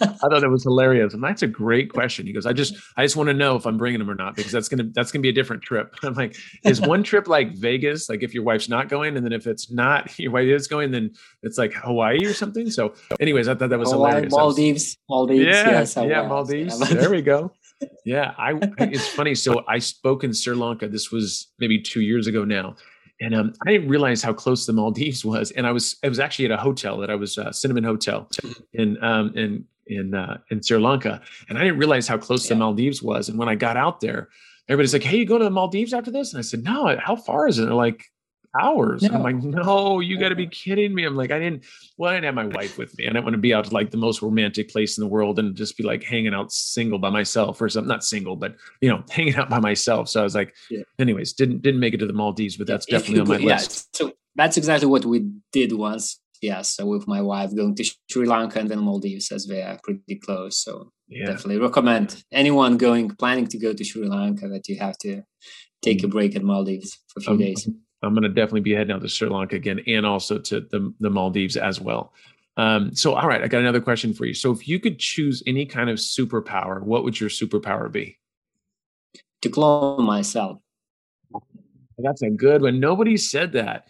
I 0.00 0.06
thought 0.06 0.40
that 0.40 0.50
was 0.50 0.62
hilarious, 0.62 1.14
and 1.14 1.22
that's 1.22 1.42
a 1.42 1.46
great 1.46 1.92
question. 1.92 2.26
He 2.26 2.32
goes, 2.32 2.46
"I 2.46 2.52
just, 2.52 2.74
I 2.96 3.04
just 3.04 3.16
want 3.16 3.28
to 3.28 3.34
know 3.34 3.56
if 3.56 3.66
I'm 3.66 3.78
bringing 3.78 3.98
them 3.98 4.10
or 4.10 4.14
not 4.14 4.36
because 4.36 4.52
that's 4.52 4.68
gonna, 4.68 4.84
that's 4.94 5.12
gonna 5.12 5.22
be 5.22 5.28
a 5.28 5.32
different 5.32 5.62
trip." 5.62 5.94
I'm 6.02 6.14
like, 6.14 6.36
"Is 6.64 6.80
one 6.80 7.02
trip 7.02 7.28
like 7.28 7.54
Vegas? 7.56 8.08
Like 8.08 8.22
if 8.22 8.34
your 8.34 8.42
wife's 8.42 8.68
not 8.68 8.88
going, 8.88 9.16
and 9.16 9.24
then 9.24 9.32
if 9.32 9.46
it's 9.46 9.70
not, 9.70 10.18
your 10.18 10.32
wife 10.32 10.46
is 10.46 10.66
going, 10.66 10.90
then 10.90 11.12
it's 11.42 11.58
like 11.58 11.72
Hawaii 11.72 12.24
or 12.24 12.34
something." 12.34 12.70
So, 12.70 12.94
anyways, 13.20 13.48
I 13.48 13.54
thought 13.54 13.70
that 13.70 13.78
was 13.78 13.92
Hawaii, 13.92 14.10
hilarious. 14.10 14.32
Maldives, 14.32 14.96
Maldives, 15.08 15.44
yeah, 15.44 15.70
yes, 15.70 15.96
yeah, 15.96 16.26
Maldives. 16.26 16.78
there 16.90 17.10
we 17.10 17.22
go. 17.22 17.52
Yeah, 18.04 18.34
I. 18.36 18.54
It's 18.78 19.06
funny. 19.06 19.36
So 19.36 19.62
I 19.68 19.78
spoke 19.78 20.24
in 20.24 20.32
Sri 20.32 20.56
Lanka. 20.56 20.88
This 20.88 21.12
was 21.12 21.46
maybe 21.60 21.80
two 21.80 22.00
years 22.00 22.26
ago 22.26 22.44
now, 22.44 22.74
and 23.20 23.34
um, 23.34 23.52
I 23.66 23.72
didn't 23.72 23.88
realize 23.88 24.22
how 24.22 24.32
close 24.32 24.66
the 24.66 24.72
Maldives 24.72 25.24
was. 25.24 25.50
And 25.52 25.66
I 25.66 25.72
was, 25.72 25.96
I 26.04 26.08
was 26.08 26.20
actually 26.20 26.46
at 26.46 26.50
a 26.52 26.56
hotel 26.56 26.98
that 26.98 27.10
I 27.10 27.14
was, 27.14 27.36
uh, 27.36 27.52
Cinnamon 27.52 27.84
Hotel, 27.84 28.28
in 28.72 29.02
um, 29.02 29.32
in 29.36 29.64
in 29.88 30.14
uh, 30.14 30.38
in 30.50 30.62
Sri 30.62 30.78
Lanka, 30.78 31.20
and 31.48 31.58
I 31.58 31.62
didn't 31.62 31.78
realize 31.78 32.06
how 32.06 32.18
close 32.18 32.44
yeah. 32.44 32.54
the 32.54 32.60
Maldives 32.60 33.02
was. 33.02 33.28
And 33.28 33.38
when 33.38 33.48
I 33.48 33.54
got 33.54 33.76
out 33.76 34.00
there, 34.00 34.28
everybody's 34.68 34.92
like, 34.92 35.02
"Hey, 35.02 35.18
you 35.18 35.26
go 35.26 35.38
to 35.38 35.44
the 35.44 35.50
Maldives 35.50 35.92
after 35.92 36.10
this?" 36.10 36.32
And 36.32 36.38
I 36.38 36.42
said, 36.42 36.64
"No, 36.64 36.96
how 36.98 37.16
far 37.16 37.48
is 37.48 37.58
it?" 37.58 37.62
And 37.62 37.70
they're 37.70 37.76
like, 37.76 38.04
"Hours." 38.60 39.02
No. 39.02 39.10
I'm 39.14 39.22
like, 39.22 39.36
"No, 39.36 40.00
you 40.00 40.18
got 40.18 40.28
to 40.30 40.34
be 40.34 40.46
kidding 40.46 40.94
me!" 40.94 41.04
I'm 41.04 41.16
like, 41.16 41.30
"I 41.30 41.38
didn't. 41.38 41.64
Well, 41.96 42.10
I 42.10 42.14
didn't 42.14 42.26
have 42.26 42.34
my 42.34 42.46
wife 42.46 42.78
with 42.78 42.96
me. 42.98 43.04
And 43.04 43.12
I 43.12 43.14
didn't 43.14 43.24
want 43.24 43.34
to 43.34 43.38
be 43.38 43.54
out 43.54 43.66
to 43.66 43.74
like 43.74 43.90
the 43.90 43.96
most 43.96 44.22
romantic 44.22 44.70
place 44.70 44.98
in 44.98 45.02
the 45.02 45.08
world 45.08 45.38
and 45.38 45.56
just 45.56 45.76
be 45.76 45.84
like 45.84 46.02
hanging 46.04 46.34
out 46.34 46.52
single 46.52 46.98
by 46.98 47.10
myself 47.10 47.60
or 47.60 47.68
something. 47.68 47.88
Not 47.88 48.04
single, 48.04 48.36
but 48.36 48.56
you 48.80 48.88
know, 48.88 49.02
hanging 49.10 49.36
out 49.36 49.50
by 49.50 49.60
myself." 49.60 50.08
So 50.08 50.20
I 50.20 50.24
was 50.24 50.34
like, 50.34 50.54
yeah. 50.70 50.82
"Anyways, 50.98 51.32
didn't 51.32 51.62
didn't 51.62 51.80
make 51.80 51.94
it 51.94 51.98
to 51.98 52.06
the 52.06 52.12
Maldives, 52.12 52.56
but 52.56 52.66
that's 52.66 52.86
if 52.86 52.92
definitely 52.92 53.20
on 53.20 53.28
my 53.28 53.36
yeah. 53.38 53.54
list." 53.56 53.96
So 53.96 54.12
that's 54.36 54.56
exactly 54.56 54.86
what 54.86 55.04
we 55.04 55.28
did 55.52 55.72
once 55.72 56.20
yes, 56.42 56.70
so 56.70 56.86
with 56.86 57.06
my 57.06 57.20
wife 57.20 57.54
going 57.54 57.74
to 57.76 57.90
Sri 58.10 58.26
Lanka 58.26 58.58
and 58.58 58.68
then 58.68 58.80
Maldives 58.80 59.30
as 59.32 59.46
they 59.46 59.62
are 59.62 59.78
pretty 59.82 60.16
close. 60.16 60.58
So 60.58 60.90
yeah. 61.08 61.26
definitely 61.26 61.58
recommend 61.58 62.22
anyone 62.32 62.76
going 62.76 63.10
planning 63.10 63.46
to 63.48 63.58
go 63.58 63.72
to 63.72 63.84
Sri 63.84 64.06
Lanka 64.06 64.48
that 64.48 64.68
you 64.68 64.78
have 64.78 64.98
to 64.98 65.22
take 65.82 66.02
a 66.02 66.06
mm. 66.06 66.10
break 66.10 66.36
at 66.36 66.42
Maldives 66.42 66.98
for 67.08 67.20
a 67.20 67.22
few 67.22 67.38
days. 67.38 67.68
I'm 68.02 68.14
going 68.14 68.22
to 68.22 68.28
definitely 68.28 68.60
be 68.60 68.74
heading 68.74 68.94
out 68.94 69.02
to 69.02 69.08
Sri 69.08 69.28
Lanka 69.28 69.56
again 69.56 69.80
and 69.86 70.06
also 70.06 70.38
to 70.38 70.60
the, 70.60 70.94
the 71.00 71.10
Maldives 71.10 71.56
as 71.56 71.80
well. 71.80 72.12
Um, 72.56 72.94
so, 72.94 73.14
all 73.14 73.28
right, 73.28 73.42
I 73.42 73.46
got 73.46 73.60
another 73.60 73.80
question 73.80 74.12
for 74.12 74.24
you. 74.24 74.34
So, 74.34 74.50
if 74.50 74.66
you 74.66 74.80
could 74.80 74.98
choose 74.98 75.42
any 75.46 75.64
kind 75.64 75.88
of 75.88 75.98
superpower, 75.98 76.82
what 76.82 77.04
would 77.04 77.18
your 77.20 77.30
superpower 77.30 77.90
be? 77.90 78.18
To 79.42 79.48
clone 79.48 80.04
myself. 80.04 80.58
That's 81.98 82.22
a 82.22 82.30
good 82.30 82.62
one. 82.62 82.80
Nobody 82.80 83.16
said 83.16 83.52
that 83.52 83.88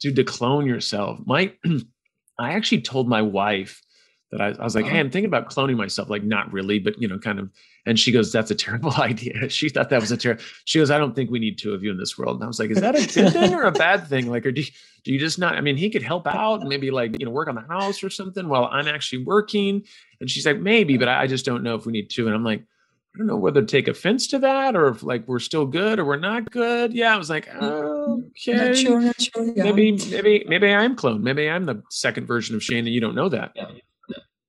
dude, 0.00 0.16
to 0.16 0.24
clone 0.24 0.66
yourself. 0.66 1.18
My, 1.26 1.52
I 2.38 2.52
actually 2.52 2.82
told 2.82 3.08
my 3.08 3.22
wife 3.22 3.82
that 4.30 4.40
I, 4.40 4.48
I 4.48 4.64
was 4.64 4.74
like, 4.74 4.84
hey, 4.84 4.92
uh-huh. 4.92 5.00
I'm 5.00 5.10
thinking 5.10 5.28
about 5.28 5.50
cloning 5.50 5.76
myself. 5.76 6.10
Like, 6.10 6.22
not 6.22 6.52
really, 6.52 6.78
but 6.78 7.00
you 7.00 7.08
know, 7.08 7.18
kind 7.18 7.38
of. 7.38 7.50
And 7.86 7.98
she 7.98 8.12
goes, 8.12 8.30
that's 8.30 8.50
a 8.50 8.54
terrible 8.54 8.92
idea. 8.98 9.48
She 9.48 9.68
thought 9.68 9.90
that 9.90 10.00
was 10.00 10.12
a 10.12 10.16
terrible. 10.16 10.42
She 10.66 10.78
goes, 10.78 10.90
I 10.90 10.98
don't 10.98 11.14
think 11.14 11.30
we 11.30 11.38
need 11.38 11.58
two 11.58 11.72
of 11.72 11.82
you 11.82 11.90
in 11.90 11.98
this 11.98 12.18
world. 12.18 12.36
And 12.36 12.44
I 12.44 12.46
was 12.46 12.58
like, 12.58 12.70
is 12.70 12.80
that 12.80 12.94
a 12.94 13.06
good 13.06 13.32
thing 13.32 13.54
or 13.54 13.62
a 13.62 13.72
bad 13.72 14.06
thing? 14.06 14.28
Like, 14.28 14.44
or 14.44 14.52
do 14.52 14.60
you, 14.60 14.66
do 15.04 15.12
you 15.12 15.18
just 15.18 15.38
not? 15.38 15.54
I 15.54 15.60
mean, 15.62 15.76
he 15.76 15.88
could 15.88 16.02
help 16.02 16.26
out, 16.26 16.60
and 16.60 16.68
maybe 16.68 16.90
like 16.90 17.18
you 17.18 17.24
know, 17.24 17.32
work 17.32 17.48
on 17.48 17.54
the 17.54 17.62
house 17.62 18.04
or 18.04 18.10
something 18.10 18.48
while 18.48 18.66
I'm 18.66 18.88
actually 18.88 19.24
working. 19.24 19.84
And 20.20 20.30
she's 20.30 20.44
like, 20.44 20.58
maybe, 20.58 20.98
but 20.98 21.08
I, 21.08 21.22
I 21.22 21.26
just 21.26 21.46
don't 21.46 21.62
know 21.62 21.74
if 21.76 21.86
we 21.86 21.92
need 21.92 22.10
two. 22.10 22.26
And 22.26 22.34
I'm 22.34 22.44
like, 22.44 22.64
I 23.14 23.18
don't 23.18 23.26
know 23.26 23.36
whether 23.36 23.60
to 23.60 23.66
take 23.66 23.88
offense 23.88 24.28
to 24.28 24.38
that 24.40 24.76
or 24.76 24.88
if 24.88 25.02
like 25.02 25.26
we're 25.26 25.38
still 25.38 25.66
good 25.66 25.98
or 25.98 26.04
we're 26.04 26.18
not 26.18 26.50
good. 26.50 26.92
Yeah, 26.92 27.14
I 27.14 27.16
was 27.16 27.30
like, 27.30 27.46
mm, 27.46 28.28
okay, 28.30 28.68
not 28.68 28.76
sure, 28.76 29.00
not 29.00 29.20
sure, 29.20 29.52
yeah. 29.56 29.64
maybe, 29.64 29.92
maybe, 30.10 30.44
maybe 30.46 30.72
I'm 30.72 30.94
clone. 30.94 31.22
Maybe 31.22 31.48
I'm 31.48 31.64
the 31.64 31.82
second 31.90 32.26
version 32.26 32.54
of 32.54 32.62
Shane, 32.62 32.86
and 32.86 32.88
you 32.88 33.00
don't 33.00 33.14
know 33.14 33.28
that. 33.28 33.52
Yeah. 33.56 33.66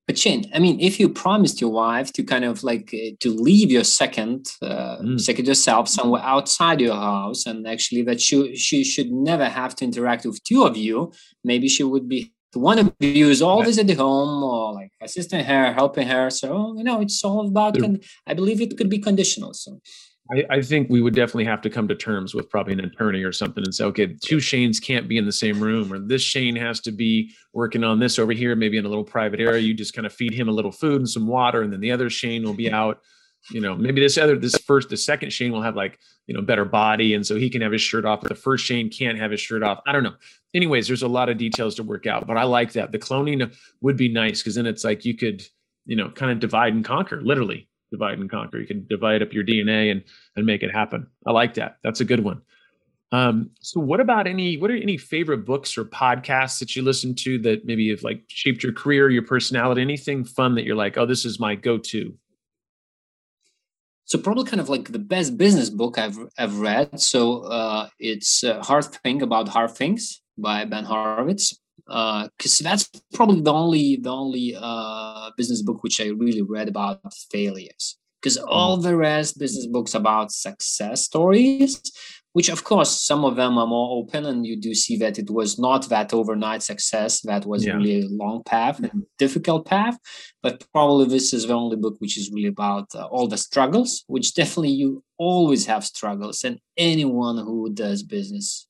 But 0.10 0.18
Shane, 0.18 0.50
I 0.56 0.58
mean, 0.60 0.80
if 0.80 1.00
you 1.00 1.08
promised 1.08 1.62
your 1.62 1.70
wife 1.70 2.12
to 2.14 2.24
kind 2.24 2.44
of 2.44 2.64
like 2.64 2.92
uh, 2.96 3.16
to 3.20 3.30
leave 3.32 3.70
your 3.70 3.84
second, 3.84 4.48
uh, 4.60 4.98
mm. 4.98 5.22
second 5.22 5.46
yourself 5.46 5.88
somewhere 5.88 6.24
outside 6.24 6.82
your 6.82 6.96
house, 6.96 7.46
and 7.46 7.68
actually 7.68 8.02
that 8.04 8.20
she 8.20 8.56
she 8.56 8.84
should 8.84 9.12
never 9.12 9.46
have 9.46 9.76
to 9.76 9.86
interact 9.86 10.26
with 10.26 10.44
two 10.44 10.64
of 10.64 10.76
you, 10.76 11.14
maybe 11.44 11.68
she 11.68 11.84
would 11.84 12.10
be 12.10 12.34
one 12.54 12.80
of 12.80 12.94
you 13.00 13.30
is 13.30 13.42
always 13.42 13.78
at 13.78 13.88
the 13.88 13.94
home 13.94 14.44
or 14.44 14.74
like 14.74 14.92
assisting 15.02 15.44
her, 15.44 15.74
helping 15.74 16.08
her. 16.08 16.30
So 16.30 16.74
you 16.78 16.84
know, 16.84 17.02
it's 17.02 17.24
all 17.24 17.48
about. 17.48 17.78
And 17.78 18.04
I 18.26 18.34
believe 18.34 18.62
it 18.62 18.78
could 18.78 18.90
be 18.90 19.00
conditional. 19.00 19.54
So. 19.54 19.80
I, 20.32 20.46
I, 20.58 20.62
think 20.62 20.92
we 20.92 21.02
would 21.02 21.16
definitely 21.16 21.46
have 21.46 21.62
to 21.62 21.72
come 21.72 21.88
to 21.88 21.96
terms 21.96 22.36
with 22.36 22.52
probably 22.52 22.74
an 22.74 22.82
attorney 22.82 23.24
or 23.24 23.32
something 23.32 23.64
and 23.64 23.74
say, 23.74 23.84
okay, 23.86 24.16
two 24.24 24.38
Shanes 24.38 24.80
can't 24.80 25.08
be 25.08 25.18
in 25.18 25.26
the 25.26 25.32
same 25.32 25.60
room, 25.60 25.92
or 25.92 25.98
this 25.98 26.22
Shane 26.22 26.56
has 26.56 26.80
to 26.82 26.92
be 26.92 27.32
working 27.52 27.84
on 27.84 28.00
this 28.00 28.20
over 28.20 28.32
here, 28.32 28.56
maybe 28.56 28.78
in 28.78 28.86
a 28.86 28.90
little 28.90 29.04
private 29.04 29.40
area. 29.40 29.60
You 29.60 29.74
just 29.74 29.96
kind 29.96 30.06
of 30.06 30.14
feed 30.14 30.34
him 30.34 30.48
a 30.48 30.52
little 30.52 30.72
food 30.72 30.98
and 30.98 31.10
some 31.10 31.26
water, 31.26 31.64
and 31.64 31.74
then 31.74 31.80
the 31.80 31.92
other 31.92 32.12
Shane 32.12 32.44
will 32.44 32.54
be 32.54 32.72
out 32.72 33.00
you 33.52 33.62
know 33.62 33.76
maybe 33.76 34.02
this 34.02 34.18
other 34.18 34.38
this 34.38 34.58
first 34.58 34.90
the 34.90 34.98
second 34.98 35.32
shane 35.32 35.52
will 35.52 35.62
have 35.62 35.76
like 35.76 35.98
you 36.28 36.36
know 36.36 36.42
better 36.42 36.66
body 36.66 37.14
and 37.14 37.26
so 37.26 37.36
he 37.36 37.50
can 37.50 37.62
have 37.62 37.72
his 37.72 37.82
shirt 37.82 38.06
off 38.06 38.22
but 38.22 38.30
the 38.30 38.36
first 38.36 38.66
shane 38.66 38.90
can't 38.90 39.18
have 39.18 39.32
his 39.32 39.40
shirt 39.40 39.64
off. 39.64 39.80
I 39.88 39.92
don't 39.92 40.04
know. 40.04 40.16
Anyways 40.54 40.88
there's 40.88 41.04
a 41.04 41.08
lot 41.08 41.30
of 41.30 41.38
details 41.38 41.76
to 41.76 41.84
work 41.84 42.06
out 42.06 42.28
but 42.28 42.38
i 42.38 42.44
like 42.44 42.74
that. 42.74 42.92
The 42.92 43.00
cloning 43.00 43.54
would 43.82 43.98
be 43.98 44.10
nice 44.10 44.42
because 44.42 44.56
then 44.56 44.66
it's 44.66 44.84
like 44.84 45.06
you 45.06 45.16
could 45.16 45.44
you 45.86 45.96
know 45.96 46.10
kind 46.10 46.32
of 46.32 46.40
divide 46.40 46.74
and 46.74 46.86
conquer 46.86 47.22
literally 47.22 47.68
divide 47.92 48.20
and 48.20 48.30
conquer. 48.30 48.60
You 48.60 48.68
can 48.68 48.86
divide 48.88 49.22
up 49.22 49.34
your 49.34 49.44
dna 49.44 49.92
and 49.92 50.04
and 50.36 50.46
make 50.46 50.64
it 50.64 50.72
happen. 50.72 51.08
I 51.26 51.32
like 51.32 51.56
that. 51.56 51.78
That's 51.84 52.02
a 52.02 52.06
good 52.06 52.24
one. 52.24 52.42
Um, 53.12 53.50
so 53.62 53.80
what 53.80 54.00
about 54.00 54.28
any 54.28 54.58
what 54.58 54.70
are 54.70 54.76
any 54.76 54.98
favorite 54.98 55.44
books 55.44 55.78
or 55.78 55.86
podcasts 55.86 56.60
that 56.60 56.76
you 56.76 56.84
listen 56.84 57.16
to 57.16 57.40
that 57.40 57.66
maybe 57.66 57.90
have 57.90 58.04
like 58.04 58.22
shaped 58.28 58.62
your 58.62 58.74
career 58.74 59.10
your 59.10 59.24
personality 59.24 59.82
anything 59.82 60.24
fun 60.24 60.54
that 60.56 60.64
you're 60.64 60.76
like 60.76 60.96
oh 60.96 61.08
this 61.08 61.26
is 61.26 61.40
my 61.40 61.56
go-to 61.56 62.14
so 64.10 64.18
probably 64.18 64.44
kind 64.44 64.60
of 64.60 64.70
like 64.70 64.92
the 64.92 64.98
best 64.98 65.38
business 65.38 65.70
book 65.70 66.00
I've 66.00 66.18
I've 66.36 66.60
read. 66.60 67.00
So 67.00 67.44
uh, 67.44 67.90
it's 68.00 68.44
uh, 68.44 68.60
Hard 68.64 68.86
Thing 68.86 69.22
About 69.22 69.48
Hard 69.50 69.72
Things 69.72 70.22
by 70.36 70.66
Ben 70.66 70.86
Horowitz. 70.86 71.60
Because 71.86 72.62
uh, 72.62 72.64
that's 72.64 72.90
probably 73.14 73.42
the 73.42 73.54
only 73.54 73.98
the 73.98 74.12
only 74.12 74.56
uh, 74.60 75.30
business 75.38 75.62
book 75.62 75.84
which 75.84 76.02
I 76.02 76.08
really 76.08 76.42
read 76.42 76.68
about 76.68 77.02
failures. 77.32 77.98
Because 78.20 78.38
all 78.38 78.80
mm. 78.80 78.84
the 78.84 78.98
rest 78.98 79.38
business 79.38 79.68
books 79.68 79.94
about 79.94 80.32
success 80.32 81.06
stories 81.06 81.80
which 82.34 82.50
of 82.50 82.64
course 82.64 83.02
some 83.02 83.26
of 83.26 83.36
them 83.36 83.58
are 83.58 83.68
more 83.68 83.98
open 83.98 84.26
and 84.26 84.46
you 84.46 84.56
do 84.56 84.74
see 84.74 84.98
that 84.98 85.18
it 85.18 85.30
was 85.30 85.60
not 85.60 85.90
that 85.90 86.14
overnight 86.14 86.64
success 86.64 87.22
that 87.22 87.46
was 87.46 87.66
yeah. 87.66 87.74
really 87.74 88.02
a 88.02 88.10
long 88.10 88.44
path 88.44 88.80
and 88.80 89.04
difficult 89.18 89.66
path 89.66 89.98
but 90.42 90.66
probably 90.72 91.06
this 91.06 91.34
is 91.34 91.48
the 91.48 91.54
only 91.54 91.76
book 91.76 91.96
which 92.00 92.18
is 92.18 92.32
really 92.32 92.48
about 92.48 92.88
uh, 92.96 93.06
all 93.06 93.28
the 93.28 93.38
struggles 93.38 94.04
which 94.08 94.34
definitely 94.34 94.70
you 94.70 95.04
always 95.18 95.66
have 95.66 95.84
struggles 95.84 96.44
and 96.44 96.60
anyone 96.78 97.38
who 97.38 97.70
does 97.74 98.04
business 98.04 98.69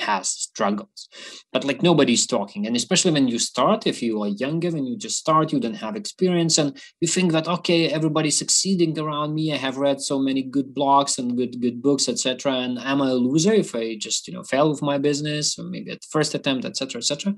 has 0.00 0.28
struggles. 0.28 1.08
But 1.52 1.64
like 1.64 1.82
nobody's 1.82 2.26
talking. 2.26 2.66
And 2.66 2.76
especially 2.76 3.12
when 3.12 3.28
you 3.28 3.38
start 3.38 3.86
if 3.86 4.02
you 4.02 4.22
are 4.22 4.28
younger 4.28 4.70
when 4.70 4.86
you 4.86 4.96
just 4.96 5.18
start 5.18 5.52
you 5.52 5.60
don't 5.60 5.74
have 5.74 5.96
experience 5.96 6.58
and 6.58 6.78
you 7.00 7.08
think 7.08 7.32
that 7.32 7.48
okay 7.48 7.88
everybody's 7.88 8.38
succeeding 8.38 8.98
around 8.98 9.34
me. 9.34 9.52
I 9.52 9.56
have 9.56 9.76
read 9.76 10.00
so 10.00 10.18
many 10.18 10.42
good 10.42 10.74
blogs 10.74 11.18
and 11.18 11.36
good 11.36 11.60
good 11.60 11.82
books 11.82 12.08
etc 12.08 12.52
and 12.52 12.78
am 12.78 13.02
i 13.02 13.10
a 13.10 13.14
loser 13.14 13.52
if 13.52 13.74
i 13.74 13.96
just 13.96 14.28
you 14.28 14.34
know 14.34 14.42
fail 14.42 14.70
with 14.70 14.82
my 14.82 14.98
business 14.98 15.58
or 15.58 15.64
maybe 15.64 15.90
at 15.90 16.04
first 16.04 16.34
attempt 16.34 16.64
etc 16.64 16.98
etc 16.98 17.34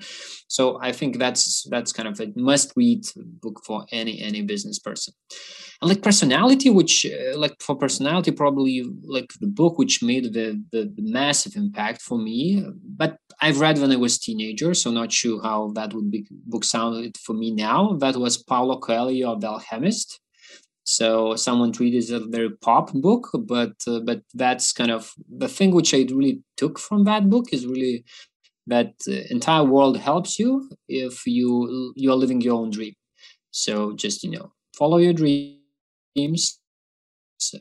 so 0.48 0.78
i 0.82 0.92
think 0.92 1.18
that's 1.18 1.66
that's 1.70 1.92
kind 1.92 2.08
of 2.08 2.20
a 2.20 2.32
must 2.36 2.72
read 2.76 3.02
book 3.42 3.60
for 3.64 3.84
any 3.90 4.20
any 4.20 4.42
business 4.42 4.78
person. 4.78 5.14
And 5.80 5.88
like 5.88 6.02
personality 6.02 6.70
which 6.70 7.06
uh, 7.06 7.36
like 7.36 7.56
for 7.60 7.74
personality 7.74 8.30
probably 8.30 8.84
like 9.02 9.32
the 9.40 9.46
book 9.46 9.78
which 9.78 10.02
made 10.02 10.32
the, 10.32 10.62
the, 10.72 10.92
the 10.96 11.02
massive 11.02 11.56
impact 11.56 12.00
for 12.02 12.18
me 12.18 12.51
but 12.96 13.16
i've 13.40 13.60
read 13.60 13.78
when 13.78 13.92
i 13.92 13.96
was 13.96 14.18
teenager 14.18 14.74
so 14.74 14.90
not 14.90 15.12
sure 15.12 15.42
how 15.42 15.70
that 15.74 15.92
would 15.94 16.10
be 16.10 16.26
book 16.30 16.64
sounded 16.64 17.16
for 17.18 17.34
me 17.34 17.50
now. 17.50 17.94
That 17.94 18.16
was 18.16 18.36
paulo 18.36 18.78
coelho 18.78 19.38
the 19.38 19.48
alchemist 19.48 20.20
so 20.84 21.36
someone 21.36 21.72
treated 21.72 21.98
as 21.98 22.10
a 22.10 22.20
very 22.20 22.50
pop 22.50 22.92
book 22.92 23.28
but 23.34 23.74
uh, 23.86 24.00
but 24.00 24.22
that's 24.34 24.72
kind 24.72 24.90
of 24.90 25.12
the 25.28 25.48
thing 25.48 25.70
which 25.72 25.94
i 25.94 26.04
really 26.10 26.42
took 26.56 26.78
from 26.78 27.04
that 27.04 27.30
book 27.30 27.52
is 27.52 27.66
really 27.66 28.04
that 28.66 28.94
entire 29.30 29.64
world 29.64 29.98
helps 29.98 30.38
you 30.38 30.68
if 30.88 31.26
you 31.26 31.92
you're 31.96 32.14
living 32.14 32.40
your 32.40 32.58
own 32.60 32.70
dream. 32.70 32.94
So 33.50 33.94
just 33.94 34.22
you 34.22 34.30
know 34.30 34.52
follow 34.76 34.98
your 34.98 35.12
dreams, 35.12 36.60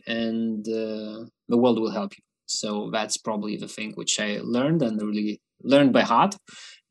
and 0.07 0.67
uh, 0.67 1.25
the 1.49 1.57
world 1.57 1.79
will 1.79 1.91
help 1.91 2.13
you 2.17 2.23
so 2.59 2.89
that's 2.91 3.17
probably 3.17 3.55
the 3.57 3.67
thing 3.67 3.91
which 3.93 4.19
i 4.19 4.39
learned 4.43 4.81
and 4.81 5.01
really 5.01 5.41
learned 5.63 5.93
by 5.93 6.01
heart 6.01 6.35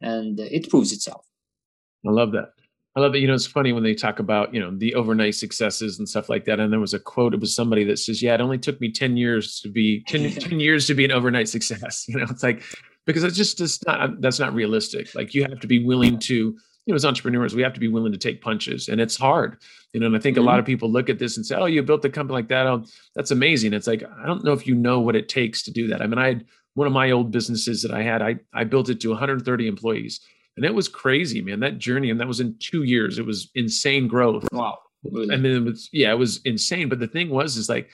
and 0.00 0.40
it 0.40 0.68
proves 0.70 0.92
itself. 0.92 1.26
I 2.06 2.10
love 2.10 2.32
that. 2.32 2.52
I 2.96 3.00
love 3.00 3.14
it. 3.14 3.20
you 3.20 3.28
know 3.28 3.34
it's 3.34 3.46
funny 3.46 3.72
when 3.72 3.84
they 3.84 3.94
talk 3.94 4.18
about 4.18 4.52
you 4.52 4.58
know 4.60 4.76
the 4.76 4.96
overnight 4.96 5.36
successes 5.36 6.00
and 6.00 6.08
stuff 6.08 6.28
like 6.28 6.44
that 6.46 6.58
and 6.58 6.72
there 6.72 6.80
was 6.80 6.92
a 6.92 6.98
quote 6.98 7.34
it 7.34 7.40
was 7.40 7.54
somebody 7.54 7.84
that 7.84 8.00
says 8.00 8.20
yeah 8.20 8.34
it 8.34 8.40
only 8.40 8.58
took 8.58 8.80
me 8.80 8.90
10 8.90 9.16
years 9.16 9.60
to 9.60 9.68
be 9.68 10.02
10, 10.08 10.32
10 10.40 10.58
years 10.58 10.88
to 10.88 10.94
be 10.94 11.04
an 11.04 11.12
overnight 11.12 11.48
success. 11.48 12.04
You 12.08 12.18
know 12.18 12.26
it's 12.28 12.42
like 12.42 12.62
because 13.06 13.22
it's 13.22 13.36
just 13.36 13.60
it's 13.60 13.84
not 13.86 14.20
that's 14.20 14.40
not 14.40 14.54
realistic. 14.54 15.14
Like 15.14 15.34
you 15.34 15.42
have 15.44 15.60
to 15.60 15.66
be 15.68 15.84
willing 15.84 16.18
to 16.20 16.56
you 16.86 16.92
know, 16.92 16.96
as 16.96 17.04
entrepreneurs, 17.04 17.54
we 17.54 17.62
have 17.62 17.74
to 17.74 17.80
be 17.80 17.88
willing 17.88 18.12
to 18.12 18.18
take 18.18 18.42
punches, 18.42 18.88
and 18.88 19.00
it's 19.00 19.16
hard. 19.16 19.58
You 19.92 20.00
know, 20.00 20.06
and 20.06 20.16
I 20.16 20.18
think 20.18 20.36
mm-hmm. 20.36 20.44
a 20.44 20.46
lot 20.46 20.52
mm-hmm. 20.54 20.60
of 20.60 20.66
people 20.66 20.90
look 20.90 21.10
at 21.10 21.18
this 21.18 21.36
and 21.36 21.44
say, 21.44 21.56
"Oh, 21.56 21.66
you 21.66 21.82
built 21.82 22.04
a 22.04 22.10
company 22.10 22.34
like 22.34 22.48
that. 22.48 22.66
Oh, 22.66 22.84
that's 23.14 23.30
amazing." 23.30 23.72
It's 23.72 23.86
like 23.86 24.02
I 24.02 24.26
don't 24.26 24.44
know 24.44 24.52
if 24.52 24.66
you 24.66 24.74
know 24.74 25.00
what 25.00 25.16
it 25.16 25.28
takes 25.28 25.62
to 25.64 25.70
do 25.70 25.88
that. 25.88 26.02
I 26.02 26.06
mean, 26.06 26.18
I 26.18 26.28
had 26.28 26.44
one 26.74 26.86
of 26.86 26.92
my 26.92 27.10
old 27.10 27.30
businesses 27.30 27.82
that 27.82 27.92
I 27.92 28.02
had. 28.02 28.22
I 28.22 28.36
I 28.54 28.64
built 28.64 28.88
it 28.88 29.00
to 29.00 29.10
130 29.10 29.66
employees, 29.66 30.20
and 30.56 30.64
it 30.64 30.74
was 30.74 30.88
crazy, 30.88 31.42
man. 31.42 31.60
That 31.60 31.78
journey, 31.78 32.10
and 32.10 32.20
that 32.20 32.28
was 32.28 32.40
in 32.40 32.56
two 32.58 32.84
years. 32.84 33.18
It 33.18 33.26
was 33.26 33.50
insane 33.54 34.08
growth. 34.08 34.46
Wow. 34.52 34.78
Really? 35.02 35.34
And 35.34 35.44
then 35.44 35.52
it 35.52 35.64
was 35.64 35.88
yeah, 35.92 36.10
it 36.10 36.18
was 36.18 36.40
insane. 36.44 36.88
But 36.88 36.98
the 36.98 37.06
thing 37.06 37.30
was, 37.30 37.56
is 37.56 37.68
like 37.68 37.90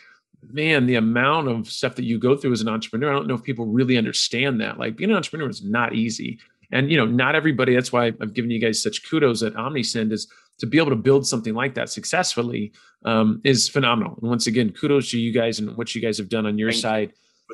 man, 0.52 0.86
the 0.86 0.96
amount 0.96 1.48
of 1.48 1.68
stuff 1.68 1.96
that 1.96 2.04
you 2.04 2.18
go 2.18 2.36
through 2.36 2.52
as 2.52 2.60
an 2.60 2.68
entrepreneur, 2.68 3.10
I 3.10 3.14
don't 3.14 3.26
know 3.26 3.34
if 3.34 3.42
people 3.42 3.66
really 3.66 3.96
understand 3.96 4.60
that. 4.60 4.78
Like 4.78 4.96
being 4.96 5.10
an 5.10 5.16
entrepreneur 5.16 5.48
is 5.48 5.64
not 5.64 5.94
easy. 5.94 6.38
And 6.72 6.90
you 6.90 6.96
know, 6.96 7.06
not 7.06 7.34
everybody. 7.34 7.74
That's 7.74 7.92
why 7.92 8.06
I've 8.06 8.34
given 8.34 8.50
you 8.50 8.60
guys 8.60 8.82
such 8.82 9.08
kudos 9.08 9.42
at 9.42 9.54
Omnisend 9.54 10.12
is 10.12 10.26
to 10.58 10.66
be 10.66 10.78
able 10.78 10.90
to 10.90 10.96
build 10.96 11.26
something 11.26 11.54
like 11.54 11.74
that 11.74 11.90
successfully 11.90 12.72
um, 13.04 13.40
is 13.44 13.68
phenomenal. 13.68 14.18
And 14.20 14.30
once 14.30 14.46
again, 14.46 14.70
kudos 14.72 15.10
to 15.10 15.18
you 15.18 15.32
guys 15.32 15.58
and 15.58 15.76
what 15.76 15.94
you 15.94 16.00
guys 16.00 16.18
have 16.18 16.28
done 16.28 16.46
on 16.46 16.58
your 16.58 16.70
Thank 16.70 16.82
side. 16.82 17.12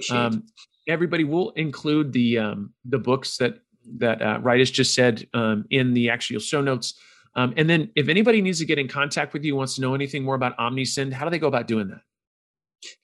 You. 0.08 0.16
Um, 0.16 0.44
everybody 0.88 1.24
will 1.24 1.50
include 1.50 2.12
the 2.12 2.38
um, 2.38 2.72
the 2.84 2.98
books 2.98 3.36
that 3.38 3.58
that 3.98 4.22
uh, 4.22 4.38
Rytis 4.40 4.72
just 4.72 4.94
said 4.94 5.26
um, 5.34 5.64
in 5.70 5.94
the 5.94 6.10
actual 6.10 6.40
show 6.40 6.60
notes. 6.60 6.94
Um, 7.34 7.54
and 7.56 7.68
then, 7.68 7.90
if 7.96 8.08
anybody 8.08 8.42
needs 8.42 8.58
to 8.58 8.66
get 8.66 8.78
in 8.78 8.88
contact 8.88 9.32
with 9.32 9.44
you, 9.44 9.56
wants 9.56 9.76
to 9.76 9.80
know 9.80 9.94
anything 9.94 10.22
more 10.22 10.34
about 10.34 10.56
Omnisend, 10.58 11.12
how 11.12 11.24
do 11.24 11.30
they 11.30 11.38
go 11.38 11.48
about 11.48 11.66
doing 11.66 11.88
that? 11.88 12.02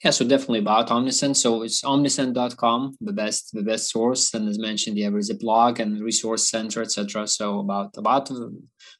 Yeah, 0.02 0.10
so 0.10 0.26
definitely 0.26 0.58
about 0.60 0.88
Omnisend. 0.88 1.36
So 1.36 1.62
it's 1.62 1.82
omnisend.com, 1.82 2.96
the 3.00 3.12
best 3.12 3.50
the 3.52 3.62
best 3.62 3.90
source. 3.90 4.34
And 4.34 4.48
as 4.48 4.58
mentioned, 4.58 4.98
yeah, 4.98 5.10
there 5.10 5.18
is 5.18 5.30
a 5.30 5.36
blog 5.36 5.80
and 5.80 6.00
resource 6.00 6.48
center, 6.48 6.82
etc. 6.82 7.26
So 7.26 7.60
about 7.60 7.96
about 7.96 8.30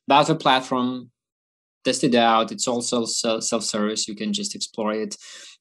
about 0.06 0.26
the 0.26 0.36
platform, 0.36 1.10
test 1.84 2.04
it 2.04 2.14
out. 2.14 2.52
It's 2.52 2.68
also 2.68 3.04
self 3.04 3.64
service. 3.64 4.08
You 4.08 4.14
can 4.14 4.32
just 4.32 4.54
explore 4.54 4.92
it. 4.92 5.16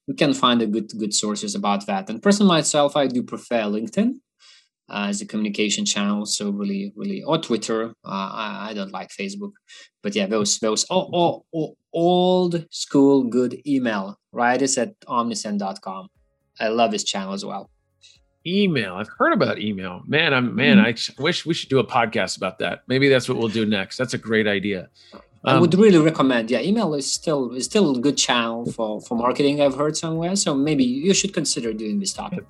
You 0.07 0.13
can 0.13 0.33
find 0.33 0.61
a 0.61 0.67
good 0.67 0.91
good 0.97 1.13
sources 1.13 1.55
about 1.55 1.85
that. 1.87 2.09
And 2.09 2.21
personally 2.21 2.49
myself, 2.49 2.95
I 2.95 3.07
do 3.07 3.23
prefer 3.23 3.63
LinkedIn 3.63 4.19
uh, 4.89 5.07
as 5.09 5.21
a 5.21 5.25
communication 5.25 5.85
channel. 5.85 6.25
So 6.25 6.49
really, 6.49 6.93
really, 6.95 7.23
or 7.23 7.37
Twitter. 7.37 7.93
Uh, 8.05 8.29
I, 8.33 8.67
I, 8.69 8.73
don't 8.73 8.91
like 8.91 9.09
Facebook, 9.09 9.51
but 10.01 10.15
yeah, 10.15 10.27
those 10.27 10.59
those 10.59 10.85
oh, 10.89 11.09
oh, 11.13 11.45
oh, 11.53 11.75
old 11.93 12.65
school 12.71 13.23
good 13.23 13.61
email. 13.65 14.17
Right, 14.31 14.61
it's 14.61 14.77
at 14.77 14.99
omnisend.com. 15.01 16.07
I 16.59 16.67
love 16.69 16.91
his 16.91 17.03
channel 17.03 17.33
as 17.33 17.45
well. 17.45 17.69
Email. 18.45 18.95
I've 18.95 19.09
heard 19.17 19.33
about 19.33 19.59
email. 19.59 20.01
Man, 20.07 20.33
I'm 20.33 20.55
man. 20.55 20.77
Mm-hmm. 20.77 21.19
I 21.19 21.23
wish 21.23 21.45
we 21.45 21.53
should 21.53 21.69
do 21.69 21.79
a 21.79 21.85
podcast 21.85 22.37
about 22.37 22.59
that. 22.59 22.83
Maybe 22.87 23.09
that's 23.09 23.27
what 23.27 23.37
we'll 23.37 23.49
do 23.49 23.65
next. 23.65 23.97
That's 23.97 24.13
a 24.13 24.17
great 24.17 24.47
idea. 24.47 24.89
Um, 25.47 25.55
I 25.55 25.59
would 25.61 25.73
really 25.75 25.97
recommend. 25.97 26.51
Yeah, 26.51 26.59
email 26.59 26.93
is 26.93 27.09
still 27.09 27.53
is 27.53 27.63
still 27.63 27.95
a 27.95 27.99
good 27.99 28.17
channel 28.17 28.69
for 28.69 28.99
for 28.99 29.15
marketing. 29.15 29.61
I've 29.61 29.75
heard 29.75 29.95
somewhere, 29.95 30.35
so 30.35 30.53
maybe 30.53 30.83
you 30.83 31.13
should 31.13 31.33
consider 31.33 31.71
doing 31.71 31.99
this 31.99 32.11
topic. 32.11 32.43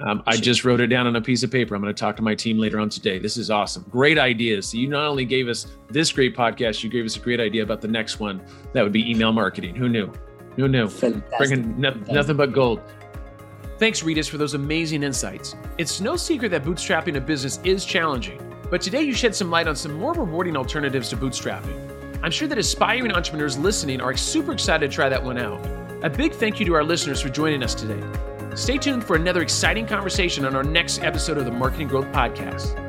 Um, 0.00 0.22
I 0.28 0.36
just 0.36 0.64
wrote 0.64 0.80
it 0.80 0.86
down 0.86 1.08
on 1.08 1.16
a 1.16 1.20
piece 1.20 1.42
of 1.42 1.50
paper. 1.50 1.74
I'm 1.74 1.82
going 1.82 1.92
to 1.92 1.98
talk 1.98 2.14
to 2.16 2.22
my 2.22 2.36
team 2.36 2.56
later 2.56 2.78
on 2.78 2.88
today. 2.88 3.18
This 3.18 3.36
is 3.36 3.50
awesome. 3.50 3.84
Great 3.90 4.16
ideas. 4.16 4.68
So 4.68 4.76
you 4.76 4.86
not 4.86 5.08
only 5.08 5.24
gave 5.24 5.48
us 5.48 5.66
this 5.90 6.12
great 6.12 6.36
podcast, 6.36 6.84
you 6.84 6.90
gave 6.90 7.04
us 7.04 7.16
a 7.16 7.20
great 7.20 7.40
idea 7.40 7.64
about 7.64 7.80
the 7.80 7.88
next 7.88 8.20
one. 8.20 8.40
That 8.74 8.84
would 8.84 8.92
be 8.92 9.10
email 9.10 9.32
marketing. 9.32 9.74
Who 9.74 9.88
knew? 9.88 10.12
Who 10.54 10.68
knew? 10.68 10.88
Fantastic. 10.88 11.38
Bringing 11.38 11.80
no, 11.80 11.90
nothing 12.12 12.36
but 12.36 12.52
gold. 12.52 12.80
Thanks, 13.78 14.02
Rytis, 14.02 14.30
for 14.30 14.38
those 14.38 14.54
amazing 14.54 15.02
insights. 15.02 15.56
It's 15.78 16.00
no 16.00 16.14
secret 16.14 16.50
that 16.50 16.62
bootstrapping 16.62 17.16
a 17.16 17.20
business 17.20 17.58
is 17.64 17.84
challenging, 17.84 18.40
but 18.70 18.80
today 18.80 19.02
you 19.02 19.14
shed 19.14 19.34
some 19.34 19.50
light 19.50 19.66
on 19.66 19.74
some 19.74 19.98
more 19.98 20.14
rewarding 20.14 20.56
alternatives 20.56 21.08
to 21.10 21.16
bootstrapping. 21.16 21.95
I'm 22.22 22.30
sure 22.30 22.48
that 22.48 22.58
aspiring 22.58 23.12
entrepreneurs 23.12 23.58
listening 23.58 24.00
are 24.00 24.16
super 24.16 24.52
excited 24.52 24.90
to 24.90 24.94
try 24.94 25.08
that 25.08 25.22
one 25.22 25.38
out. 25.38 25.64
A 26.02 26.10
big 26.10 26.32
thank 26.32 26.60
you 26.60 26.66
to 26.66 26.74
our 26.74 26.84
listeners 26.84 27.20
for 27.20 27.28
joining 27.28 27.62
us 27.62 27.74
today. 27.74 28.02
Stay 28.54 28.78
tuned 28.78 29.04
for 29.04 29.16
another 29.16 29.42
exciting 29.42 29.86
conversation 29.86 30.44
on 30.44 30.56
our 30.56 30.64
next 30.64 31.02
episode 31.02 31.38
of 31.38 31.44
the 31.44 31.52
Marketing 31.52 31.88
Growth 31.88 32.06
Podcast. 32.12 32.85